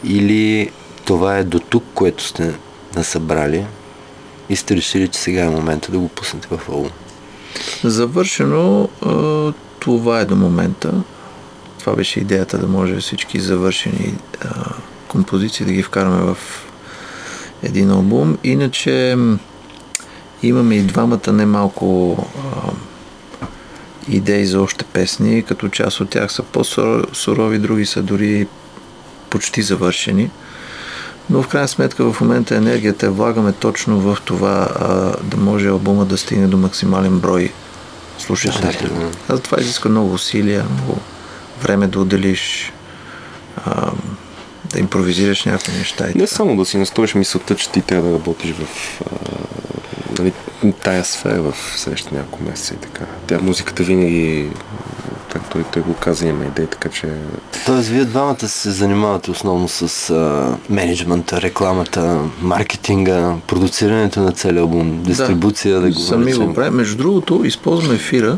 Или 0.03 0.71
това 1.05 1.37
е 1.37 1.43
до 1.43 1.59
тук, 1.59 1.83
което 1.93 2.23
сте 2.23 2.53
насъбрали 2.95 3.65
и 4.49 4.55
сте 4.55 4.75
решили, 4.75 5.07
че 5.07 5.19
сега 5.19 5.43
е 5.43 5.49
момента 5.49 5.91
да 5.91 5.99
го 5.99 6.07
пуснете 6.07 6.47
в 6.51 6.69
албум? 6.69 6.91
Завършено 7.83 8.89
това 9.79 10.19
е 10.19 10.25
до 10.25 10.35
момента. 10.35 10.93
Това 11.79 11.95
беше 11.95 12.19
идеята 12.19 12.57
да 12.57 12.67
може 12.67 12.95
всички 12.95 13.39
завършени 13.39 14.13
композиции 15.07 15.65
да 15.65 15.71
ги 15.71 15.83
вкараме 15.83 16.21
в 16.21 16.37
един 17.63 17.91
албум. 17.91 18.37
Иначе 18.43 19.17
имаме 20.43 20.75
и 20.75 20.81
двамата 20.81 21.31
немалко 21.31 22.17
а, 22.37 22.71
идеи 24.09 24.45
за 24.45 24.61
още 24.61 24.85
песни, 24.85 25.43
като 25.43 25.69
част 25.69 26.01
от 26.01 26.09
тях 26.09 26.31
са 26.31 26.43
по-сурови, 26.43 27.59
други 27.59 27.85
са 27.85 28.01
дори 28.01 28.47
почти 29.29 29.61
завършени. 29.61 30.29
Но 31.29 31.43
в 31.43 31.47
крайна 31.47 31.67
сметка 31.67 32.11
в 32.13 32.21
момента 32.21 32.55
енергията 32.55 33.05
я 33.05 33.11
влагаме 33.11 33.51
точно 33.51 33.99
в 33.99 34.17
това 34.25 34.67
а, 34.75 34.87
да 35.23 35.37
може 35.37 35.67
албума 35.67 36.05
да 36.05 36.17
стигне 36.17 36.47
до 36.47 36.57
максимален 36.57 37.19
брой 37.19 37.51
слушатели. 38.19 38.91
А 39.29 39.35
за 39.35 39.41
това 39.41 39.57
изисква 39.61 39.89
много 39.89 40.13
усилия, 40.13 40.65
много 40.73 40.99
време 41.63 41.87
да 41.87 41.99
отделиш, 41.99 42.73
а, 43.65 43.91
да 44.65 44.79
импровизираш 44.79 45.45
някакви 45.45 45.77
неща. 45.77 46.05
И 46.05 46.07
Не 46.07 46.13
така. 46.13 46.27
само 46.27 46.57
да 46.57 46.65
си 46.65 46.77
настроиш 46.77 47.15
мисълта, 47.15 47.55
че 47.55 47.69
ти 47.69 47.81
трябва 47.81 48.09
да 48.09 48.15
работиш 48.15 48.51
в 48.51 49.01
а, 49.01 49.15
тая 50.83 51.05
сфера 51.05 51.41
в 51.41 51.53
следващите 51.75 52.15
няколко 52.15 52.43
месеца 52.43 52.73
и 52.73 52.77
така. 52.77 53.05
Тя 53.27 53.39
музиката 53.39 53.83
винаги, 53.83 54.49
както 55.33 55.59
и 55.59 55.63
той 55.63 55.81
го 55.81 55.93
каза, 55.93 56.27
има 56.27 56.45
идеи, 56.45 56.67
така 56.67 56.89
че 56.89 57.07
Тоест, 57.65 57.89
вие 57.89 58.05
двамата 58.05 58.47
се 58.47 58.71
занимавате 58.71 59.31
основно 59.31 59.67
с 59.67 60.09
а, 60.09 60.57
менеджмента, 60.69 61.41
рекламата, 61.41 62.19
маркетинга, 62.41 63.35
продуцирането 63.47 64.19
на 64.19 64.31
целия 64.31 64.61
албум, 64.61 65.03
дистрибуция, 65.03 65.75
да, 65.75 65.81
да 65.81 65.87
го 65.87 65.99
Сами 65.99 66.33
го 66.33 66.53
правим. 66.53 66.73
Между 66.73 66.97
другото, 66.97 67.41
използваме 67.45 67.95
ефира, 67.95 68.37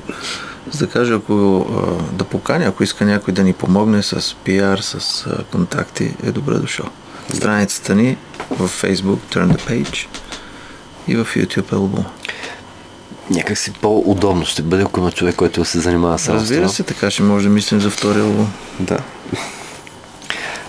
за 0.71 0.85
да 0.85 0.91
кажа, 0.91 1.13
ако 1.13 1.57
а, 1.59 2.15
да 2.15 2.23
поканя, 2.23 2.65
ако 2.65 2.83
иска 2.83 3.05
някой 3.05 3.33
да 3.33 3.43
ни 3.43 3.53
помогне 3.53 4.03
с 4.03 4.35
пиар, 4.43 4.79
с 4.79 5.25
а, 5.27 5.43
контакти, 5.43 6.15
е 6.23 6.31
добре 6.31 6.53
дошъл. 6.53 6.85
Страницата 7.33 7.95
ни 7.95 8.17
в 8.49 8.69
Facebook 8.69 9.17
Turn 9.31 9.55
the 9.55 9.69
Page 9.69 10.07
и 11.07 11.15
в 11.15 11.25
YouTube 11.35 11.73
албума. 11.73 12.05
Някак 13.29 13.57
си 13.57 13.71
по-удобно 13.71 14.45
ще 14.45 14.61
бъде, 14.61 14.83
ако 14.83 14.99
има 14.99 15.11
човек, 15.11 15.35
който 15.35 15.65
се 15.65 15.79
занимава 15.79 16.19
с 16.19 16.29
Разбира 16.29 16.69
се, 16.69 16.83
така 16.83 17.11
ще 17.11 17.23
може 17.23 17.47
да 17.47 17.53
мислим 17.53 17.81
за 17.81 17.89
втори 17.89 18.19
албум. 18.19 18.51
да. 18.79 18.97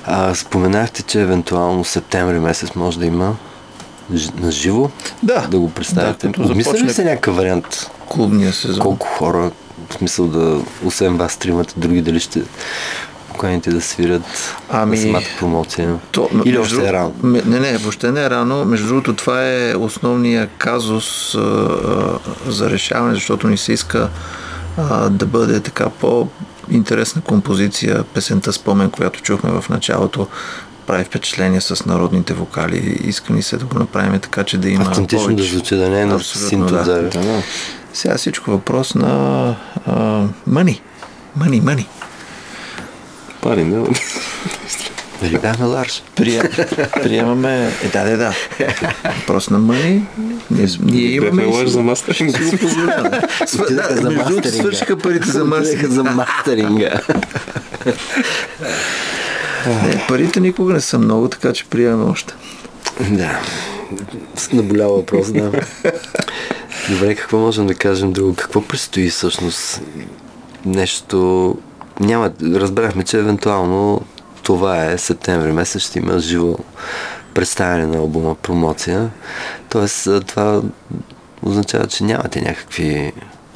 А, 0.05 0.35
споменахте, 0.35 1.03
че 1.03 1.21
евентуално 1.21 1.85
септември 1.85 2.39
месец 2.39 2.75
може 2.75 2.99
да 2.99 3.07
има 3.07 3.37
на 4.41 4.51
живо 4.53 4.91
Да. 5.23 5.47
да 5.47 5.59
го 5.59 5.71
представите. 5.71 6.29
Да, 6.29 6.43
Обмисля 6.43 6.79
ли 6.79 6.91
се 6.91 7.05
някакъв 7.05 7.37
вариант? 7.37 7.91
Клубния 8.09 8.53
сезон. 8.53 8.83
Колко 8.83 9.07
хора, 9.07 9.51
в 9.91 9.95
смисъл 9.95 10.27
да, 10.27 10.61
освен 10.85 11.17
вас 11.17 11.37
тримата, 11.37 11.75
други 11.77 12.03
дали 12.03 12.21
ще 12.21 12.43
поканите 13.35 13.71
да 13.71 13.81
свирят 13.81 14.23
Ами, 14.71 14.97
на 14.97 15.03
самата 15.03 15.39
промоция? 15.39 15.99
То, 16.13 16.29
Или 16.45 16.59
между 16.59 16.77
още 16.77 16.89
е 16.89 16.93
рано? 16.93 17.15
Не, 17.23 17.61
не, 17.61 17.79
въобще 17.79 18.13
не 18.13 18.23
е 18.25 18.31
рано. 18.31 18.65
Между 18.65 18.87
другото, 18.89 19.15
това 19.15 19.49
е 19.49 19.75
основния 19.75 20.49
казус 20.59 21.35
а, 21.35 21.39
а, 21.39 22.51
за 22.51 22.71
решаване, 22.71 23.15
защото 23.15 23.49
ни 23.49 23.57
се 23.57 23.73
иска 23.73 24.09
а, 24.79 25.09
да 25.09 25.27
бъде 25.27 25.61
така 25.61 25.89
по-интересна 25.91 27.23
композиция. 27.23 28.05
Песента 28.05 28.53
Спомен, 28.53 28.91
която 28.91 29.23
чухме 29.23 29.51
в 29.61 29.69
началото, 29.69 30.27
прави 30.87 31.05
впечатление 31.05 31.61
с 31.61 31.87
народните 31.87 32.35
вокали. 32.35 33.01
Иска 33.05 33.33
ни 33.33 33.43
се 33.43 33.57
да 33.57 33.65
го 33.65 33.79
направим 33.79 34.21
така, 34.21 34.45
че 34.45 34.59
да 34.59 34.69
има 34.69 34.85
Автентично 34.85 35.29
повече. 35.29 35.43
да 35.43 35.49
звучи, 35.49 35.77
да 35.77 35.89
не 35.89 36.01
е 36.01 36.07
на 36.07 36.15
Абсолютно, 36.15 36.49
синт 36.49 36.67
да. 36.67 36.81
отзаде. 36.81 37.09
Да, 37.09 37.21
да. 37.21 37.43
Сега 37.95 38.17
всичко 38.17 38.51
въпрос 38.51 38.95
на 38.95 39.57
мъни. 40.47 40.81
Мъни, 41.37 41.61
мъни. 41.61 41.89
Пари, 43.45 43.65
не? 43.65 43.87
Дали 45.23 45.39
бяхме 45.39 45.67
Ларш? 45.67 46.03
Прием, 46.17 46.43
приемаме... 46.95 47.71
Е, 47.85 47.89
да, 47.89 48.05
да, 48.05 48.17
да. 48.17 48.33
Въпрос 49.19 49.51
на 49.51 49.59
мъни. 49.59 50.07
Ние, 50.51 50.67
ние 50.81 51.03
имаме... 51.03 51.43
Бяхме 51.43 51.59
си- 51.59 51.73
за 51.73 51.81
мастеринг. 51.83 52.37
си 52.39 52.45
го 52.45 52.59
позволяваме. 52.59 53.21
Св- 53.47 53.63
Отидеха 53.63 53.95
да, 53.95 54.01
за 54.03 54.11
мастеринга. 54.11 54.51
свършиха 54.51 54.99
парите 54.99 55.29
за 55.29 55.45
мастеринга. 55.45 55.89
за 55.89 56.05
мастеринга. 56.05 57.01
Не, 59.67 60.05
парите 60.09 60.41
никога 60.41 60.73
не 60.73 60.81
са 60.81 60.99
много, 60.99 61.29
така 61.29 61.53
че 61.53 61.65
приемаме 61.65 62.11
още. 62.11 62.35
да. 63.01 63.41
С 64.37 64.53
наболял 64.53 64.91
въпрос, 64.91 65.33
да. 65.33 65.51
Добре, 66.91 67.15
какво 67.15 67.39
можем 67.39 67.67
да 67.67 67.75
кажем 67.75 68.13
друго? 68.13 68.35
Какво 68.35 68.63
предстои 68.63 69.11
всъщност? 69.11 69.81
Нещо... 70.67 71.57
Няма... 72.01 72.31
Разбрахме, 72.43 73.05
че 73.05 73.19
евентуално 73.19 74.01
това 74.43 74.85
е 74.85 74.99
септември 74.99 75.53
месец, 75.53 75.83
ще 75.83 75.99
има 75.99 76.19
живо 76.19 76.57
представяне 77.35 77.87
на 77.87 77.97
албума, 77.99 78.35
промоция. 78.35 79.11
Тоест, 79.69 80.09
това 80.27 80.63
означава, 81.43 81.87
че 81.87 82.05
нямате 82.05 82.41
някакви 82.41 83.13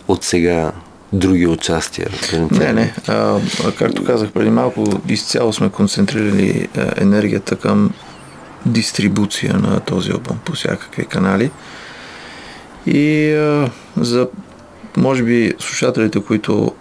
от 0.08 0.24
сега 0.24 0.72
други 1.12 1.46
участия? 1.46 2.08
Не, 2.50 2.72
не. 2.72 2.94
А, 3.08 3.40
както 3.78 4.04
казах 4.04 4.32
преди 4.32 4.50
малко, 4.50 4.84
изцяло 5.08 5.52
сме 5.52 5.70
концентрирали 5.70 6.68
енергията 6.96 7.56
към 7.56 7.90
дистрибуция 8.66 9.54
на 9.54 9.80
този 9.80 10.10
албум 10.12 10.38
по 10.44 10.52
всякакви 10.52 11.04
канали. 11.04 11.50
И 12.86 13.32
а, 13.32 13.70
за, 13.96 14.28
може 14.96 15.22
би, 15.22 15.54
слушателите, 15.58 16.20
които 16.20 16.72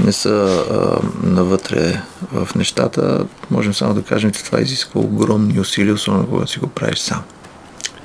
не 0.00 0.12
са 0.12 0.64
а, 0.70 0.98
навътре 1.26 2.02
в 2.32 2.48
нещата, 2.54 3.26
можем 3.50 3.74
само 3.74 3.94
да 3.94 4.02
кажем, 4.02 4.30
че 4.30 4.44
това 4.44 4.60
изисква 4.60 5.00
огромни 5.00 5.60
усилия, 5.60 5.94
особено 5.94 6.26
когато 6.26 6.50
си 6.50 6.58
го 6.58 6.66
правиш 6.66 6.98
сам. 6.98 7.22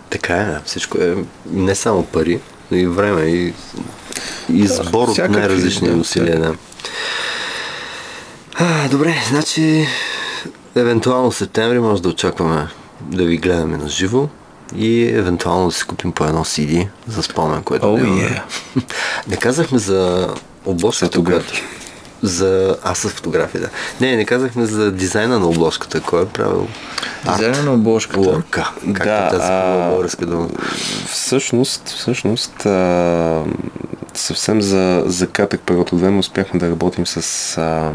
Така 0.09 0.35
е, 0.35 0.59
всичко 0.65 0.97
е 0.97 1.15
не 1.51 1.75
само 1.75 2.03
пари, 2.03 2.39
но 2.71 2.77
и 2.77 2.85
време 2.85 3.21
и, 3.21 3.53
и 4.49 4.67
сбор 4.67 5.07
от 5.07 5.13
всякакви, 5.13 5.39
най-различни 5.39 5.87
да, 5.87 5.97
усилия. 5.97 6.39
Да. 6.39 6.55
А, 8.53 8.89
добре, 8.89 9.15
значи 9.29 9.87
евентуално 10.75 11.31
в 11.31 11.35
септември 11.35 11.79
може 11.79 12.01
да 12.01 12.09
очакваме 12.09 12.67
да 13.01 13.23
ви 13.23 13.37
гледаме 13.37 13.77
на 13.77 13.89
живо 13.89 14.27
и 14.75 15.03
евентуално 15.03 15.67
да 15.67 15.71
си 15.71 15.83
купим 15.83 16.11
по 16.11 16.25
едно 16.25 16.45
CD 16.45 16.87
за 17.07 17.23
спомен, 17.23 17.63
което 17.63 17.85
Oh, 17.85 17.99
да 17.99 18.05
yeah. 18.05 18.41
Не 19.27 19.37
казахме 19.37 19.79
за 19.79 20.29
обложката, 20.65 21.23
която... 21.23 21.53
За... 22.24 22.78
Аз 22.84 22.99
с 22.99 23.09
фотография, 23.09 23.61
да. 23.61 23.69
Не, 24.05 24.15
не 24.15 24.26
казахме 24.26 24.65
за 24.65 24.91
дизайна 24.91 25.39
на 25.39 25.47
обложката. 25.47 26.01
Кой 26.01 26.24
е 26.24 26.26
правил? 26.26 26.67
Дизайна 27.26 27.63
на 27.63 27.74
обложката. 27.74 28.19
Лорка. 28.19 28.72
Как 28.93 29.07
Да, 29.07 29.28
е 29.28 29.30
тази 29.30 29.47
а, 29.51 29.89
българска 29.89 30.26
дума? 30.26 30.47
Всъщност, 31.11 31.89
всъщност 31.89 32.65
а, 32.65 33.43
съвсем 34.13 34.61
за, 34.61 35.03
за 35.05 35.28
кратък 35.28 35.61
период 35.61 35.91
от 35.91 36.01
време 36.01 36.19
успяхме 36.19 36.59
да 36.59 36.69
работим 36.69 37.07
с 37.07 37.17
а, 37.57 37.91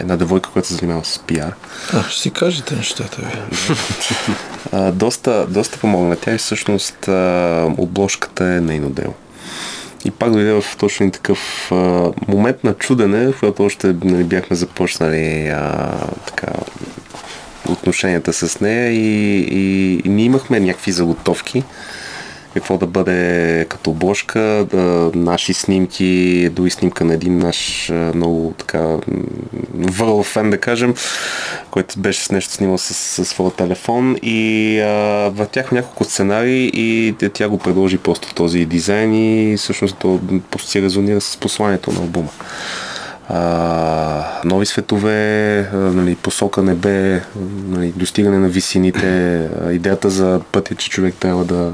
една 0.00 0.16
девойка, 0.16 0.50
която 0.50 0.68
се 0.68 0.74
занимава 0.74 1.04
с 1.04 1.18
пиар. 1.18 1.54
А, 1.94 2.02
ще 2.08 2.20
си 2.20 2.30
кажете 2.30 2.76
нещата 2.76 3.16
ви. 3.22 3.38
А, 4.72 4.92
доста, 4.92 5.46
доста 5.48 5.78
помогна 5.78 6.16
тя 6.16 6.34
и 6.34 6.38
всъщност 6.38 7.08
а, 7.08 7.74
обложката 7.78 8.44
е 8.44 8.60
нейно 8.60 8.90
дело. 8.90 9.14
И 10.06 10.10
пак 10.10 10.32
дойде 10.32 10.52
в 10.52 10.64
точно 10.78 11.10
такъв 11.10 11.72
а, 11.72 12.12
момент 12.28 12.64
на 12.64 12.74
чудене, 12.74 13.32
в 13.32 13.40
който 13.40 13.64
още 13.64 13.94
нали, 14.04 14.24
бяхме 14.24 14.56
започнали 14.56 15.48
а, 15.48 15.92
така, 16.26 16.52
отношенията 17.68 18.32
с 18.32 18.60
нея 18.60 18.90
и, 18.90 19.38
и, 19.40 19.94
и 20.04 20.08
ние 20.08 20.24
имахме 20.24 20.60
някакви 20.60 20.92
заготовки 20.92 21.64
какво 22.60 22.78
да 22.78 22.86
бъде 22.86 23.66
като 23.68 23.90
обложка, 23.90 24.66
да, 24.70 25.10
наши 25.14 25.54
снимки, 25.54 26.48
дори 26.52 26.70
снимка 26.70 27.04
на 27.04 27.14
един 27.14 27.38
наш 27.38 27.92
много 28.14 28.54
така 28.58 28.96
върл 29.74 30.22
фен, 30.22 30.50
да 30.50 30.58
кажем, 30.58 30.94
който 31.70 32.00
беше 32.00 32.24
с 32.24 32.32
нещо 32.32 32.52
снимал 32.52 32.78
с, 32.78 32.94
с 32.94 33.24
своя 33.24 33.50
телефон 33.50 34.16
и 34.22 34.80
а, 34.80 35.30
въртяхме 35.34 35.78
няколко 35.78 36.04
сценарии 36.04 36.70
и 36.74 37.14
тя 37.32 37.48
го 37.48 37.58
предложи 37.58 37.98
просто 37.98 38.34
този 38.34 38.64
дизайн 38.64 39.14
и 39.14 39.56
всъщност 39.56 39.96
то 39.98 40.20
просто 40.50 40.68
си 40.68 40.82
резонира 40.82 41.20
с 41.20 41.36
посланието 41.36 41.92
на 41.92 42.00
албума. 42.00 42.30
А, 43.28 44.40
нови 44.44 44.66
светове, 44.66 45.58
а, 45.72 45.76
нали, 45.76 46.14
посока 46.14 46.62
небе, 46.62 47.22
нали, 47.68 47.92
достигане 47.96 48.38
на 48.38 48.48
висините, 48.48 49.38
а, 49.64 49.72
идеята 49.72 50.10
за 50.10 50.40
пътя, 50.52 50.74
че 50.74 50.90
човек 50.90 51.14
трябва 51.14 51.44
да, 51.44 51.72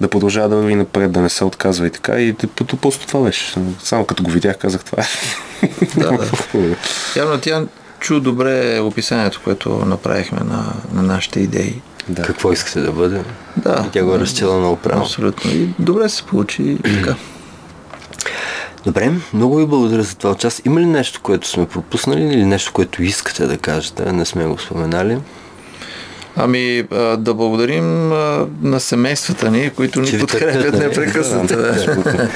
да 0.00 0.08
продължава 0.08 0.48
да 0.48 0.56
върви 0.56 0.74
напред, 0.74 1.12
да 1.12 1.20
не 1.20 1.28
се 1.28 1.44
отказва 1.44 1.86
и 1.86 1.90
така. 1.90 2.20
И 2.20 2.34
просто 2.80 3.06
това 3.06 3.20
беше. 3.20 3.54
Само 3.82 4.04
като 4.04 4.22
го 4.22 4.30
видях, 4.30 4.58
казах 4.58 4.84
това. 4.84 5.02
е. 5.02 5.06
Да, 5.96 6.10
да. 6.10 6.76
Явно 7.16 7.40
тя 7.40 7.64
чу 8.00 8.20
добре 8.20 8.80
описанието, 8.80 9.40
което 9.44 9.70
направихме 9.70 10.40
на, 10.40 10.72
на 10.92 11.02
нашите 11.02 11.40
идеи. 11.40 11.80
да. 12.08 12.22
Какво 12.22 12.52
искате 12.52 12.80
да 12.80 12.92
бъде? 12.92 13.22
Да. 13.56 13.84
И 13.88 13.90
тя 13.90 14.04
го 14.04 14.14
е 14.14 14.18
разчела 14.18 14.58
много 14.58 14.76
правилно. 14.76 15.04
Абсолютно. 15.04 15.50
И 15.50 15.68
добре 15.78 16.08
се 16.08 16.22
получи 16.22 16.78
така. 16.84 17.14
Добре, 18.84 19.12
много 19.34 19.56
ви 19.56 19.66
благодаря 19.66 20.02
за 20.02 20.16
това 20.16 20.32
участие. 20.32 20.62
Има 20.66 20.80
ли 20.80 20.86
нещо, 20.86 21.20
което 21.22 21.48
сме 21.48 21.66
пропуснали 21.68 22.22
или 22.22 22.44
нещо, 22.44 22.72
което 22.72 23.02
искате 23.02 23.46
да 23.46 23.58
кажете, 23.58 24.12
не 24.12 24.24
сме 24.24 24.46
го 24.46 24.58
споменали? 24.58 25.18
Ами 26.40 26.82
да 27.18 27.34
благодарим 27.34 28.08
на 28.62 28.80
семействата 28.80 29.50
ни, 29.50 29.70
които 29.70 30.00
ни 30.00 30.18
подкрепят 30.18 30.78
непрекъснато. 30.78 31.56
Да. 31.56 32.28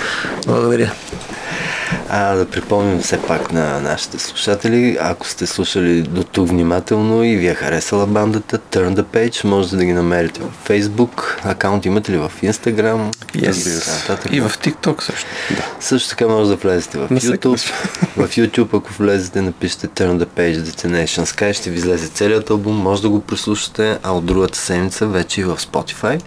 Благодаря. 0.47 0.93
А 2.09 2.35
да 2.35 2.45
припомним 2.47 2.99
все 3.01 3.23
пак 3.23 3.53
на 3.53 3.81
нашите 3.81 4.19
слушатели, 4.19 4.97
ако 5.01 5.27
сте 5.29 5.47
слушали 5.47 6.03
до 6.03 6.25
тук 6.25 6.49
внимателно 6.49 7.25
и 7.25 7.37
ви 7.37 7.47
е 7.47 7.55
харесала 7.55 8.07
бандата, 8.07 8.59
Turn 8.59 8.95
the 8.95 9.03
Page, 9.03 9.45
можете 9.45 9.77
да 9.77 9.85
ги 9.85 9.93
намерите 9.93 10.41
в 10.41 10.69
Facebook, 10.69 11.37
акаунт 11.45 11.87
имате 11.87 12.13
ли 12.13 12.17
в 12.19 12.33
Instagram, 12.43 13.13
Yes. 13.35 14.01
нататък. 14.01 14.33
И 14.33 14.41
в 14.41 14.51
TikTok 14.51 15.03
също. 15.03 15.27
Също 15.81 16.09
така 16.09 16.27
може 16.29 16.51
да 16.51 16.57
влезете 16.57 16.99
в 16.99 17.09
YouTube. 17.09 17.73
в 18.17 18.29
YouTube, 18.29 18.77
ако 18.79 18.93
влезете, 18.99 19.43
напишете 19.43 19.89
Turn 19.89 20.25
the 20.25 20.27
Page 20.27 20.59
Destination 20.63 21.25
Sky, 21.25 21.53
ще 21.53 21.71
ви 21.71 21.77
излезе 21.79 22.09
целият 22.09 22.51
албум, 22.51 22.77
може 22.77 23.03
да 23.03 23.09
го 23.09 23.21
прослушате, 23.21 23.99
а 24.03 24.13
от 24.13 24.25
другата 24.27 24.59
седмица 24.59 25.07
вече 25.07 25.41
и 25.41 25.45
в 25.45 25.57
Spotify. 25.57 26.21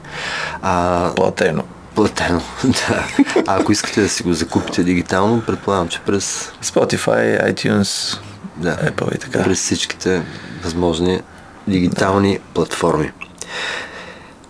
А, 0.61 1.11
Платено. 1.15 1.63
Платено, 1.95 2.41
да. 2.63 3.07
А 3.47 3.61
ако 3.61 3.71
искате 3.71 4.01
да 4.01 4.09
си 4.09 4.23
го 4.23 4.33
закупите 4.33 4.83
дигитално, 4.83 5.41
предполагам, 5.45 5.87
че 5.87 5.99
през, 5.99 6.51
Spotify, 6.63 7.53
iTunes, 7.53 8.17
да, 8.57 8.75
Apple 8.75 9.15
и 9.15 9.19
така. 9.19 9.43
през 9.43 9.59
всичките 9.59 10.21
възможни 10.63 11.21
дигитални 11.67 12.39
платформи. 12.53 13.11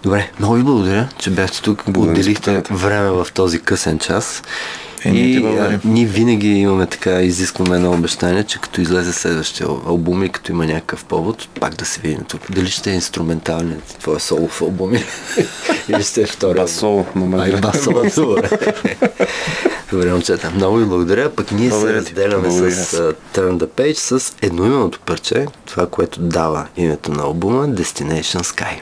Добре, 0.04 0.32
много 0.40 0.54
ви 0.54 0.64
благодаря, 0.64 1.10
че 1.18 1.30
бяхте 1.30 1.62
тук, 1.62 1.84
Благодаря 1.88 2.12
отделихте 2.12 2.64
време 2.72 3.10
в 3.10 3.28
този 3.34 3.60
късен 3.60 4.00
час. 4.00 4.44
И 5.14 5.38
а, 5.38 5.80
ние 5.86 6.06
винаги 6.06 6.48
имаме 6.48 6.86
така, 6.86 7.22
изискваме 7.22 7.76
едно 7.76 7.92
обещание, 7.92 8.44
че 8.44 8.60
като 8.60 8.82
излезе 8.82 9.14
следващия 9.14 9.68
албум 9.68 10.24
и 10.24 10.30
като 10.30 10.52
има 10.52 10.66
някакъв 10.66 11.06
повод, 11.06 11.48
пак 11.60 11.76
да 11.76 11.86
се 11.86 12.02
видим 12.02 12.24
тук. 12.28 12.42
Дали 12.52 12.68
ще 12.68 12.92
е 12.92 12.94
инструментален 12.94 13.82
твоя 14.00 14.20
солов 14.20 14.62
албум 14.62 14.92
или, 15.90 16.04
ще 16.04 16.22
е 16.22 16.26
втори. 16.26 16.60
Басол, 16.60 17.06
номер 17.16 17.40
Ай, 17.40 17.52
басол, 17.62 17.94
добре. 18.16 18.50
Добре, 19.92 20.12
момчета, 20.12 20.52
много 20.56 20.78
ви 20.78 20.86
благодаря. 20.86 21.30
Пък 21.30 21.52
ние 21.52 21.70
Благодаря 21.70 22.02
се 22.04 22.10
разделяме 22.10 22.48
Благодаря. 22.48 22.72
с 22.72 22.98
uh, 22.98 23.16
Turn 23.36 23.58
the 23.58 23.68
Page 23.68 24.18
с 24.20 24.36
едноименото 24.42 25.00
парче, 25.00 25.46
това, 25.66 25.88
което 25.88 26.22
дава 26.22 26.68
името 26.78 27.12
на 27.12 27.24
албума 27.24 27.68
Destination 27.68 28.42
Sky. 28.42 28.82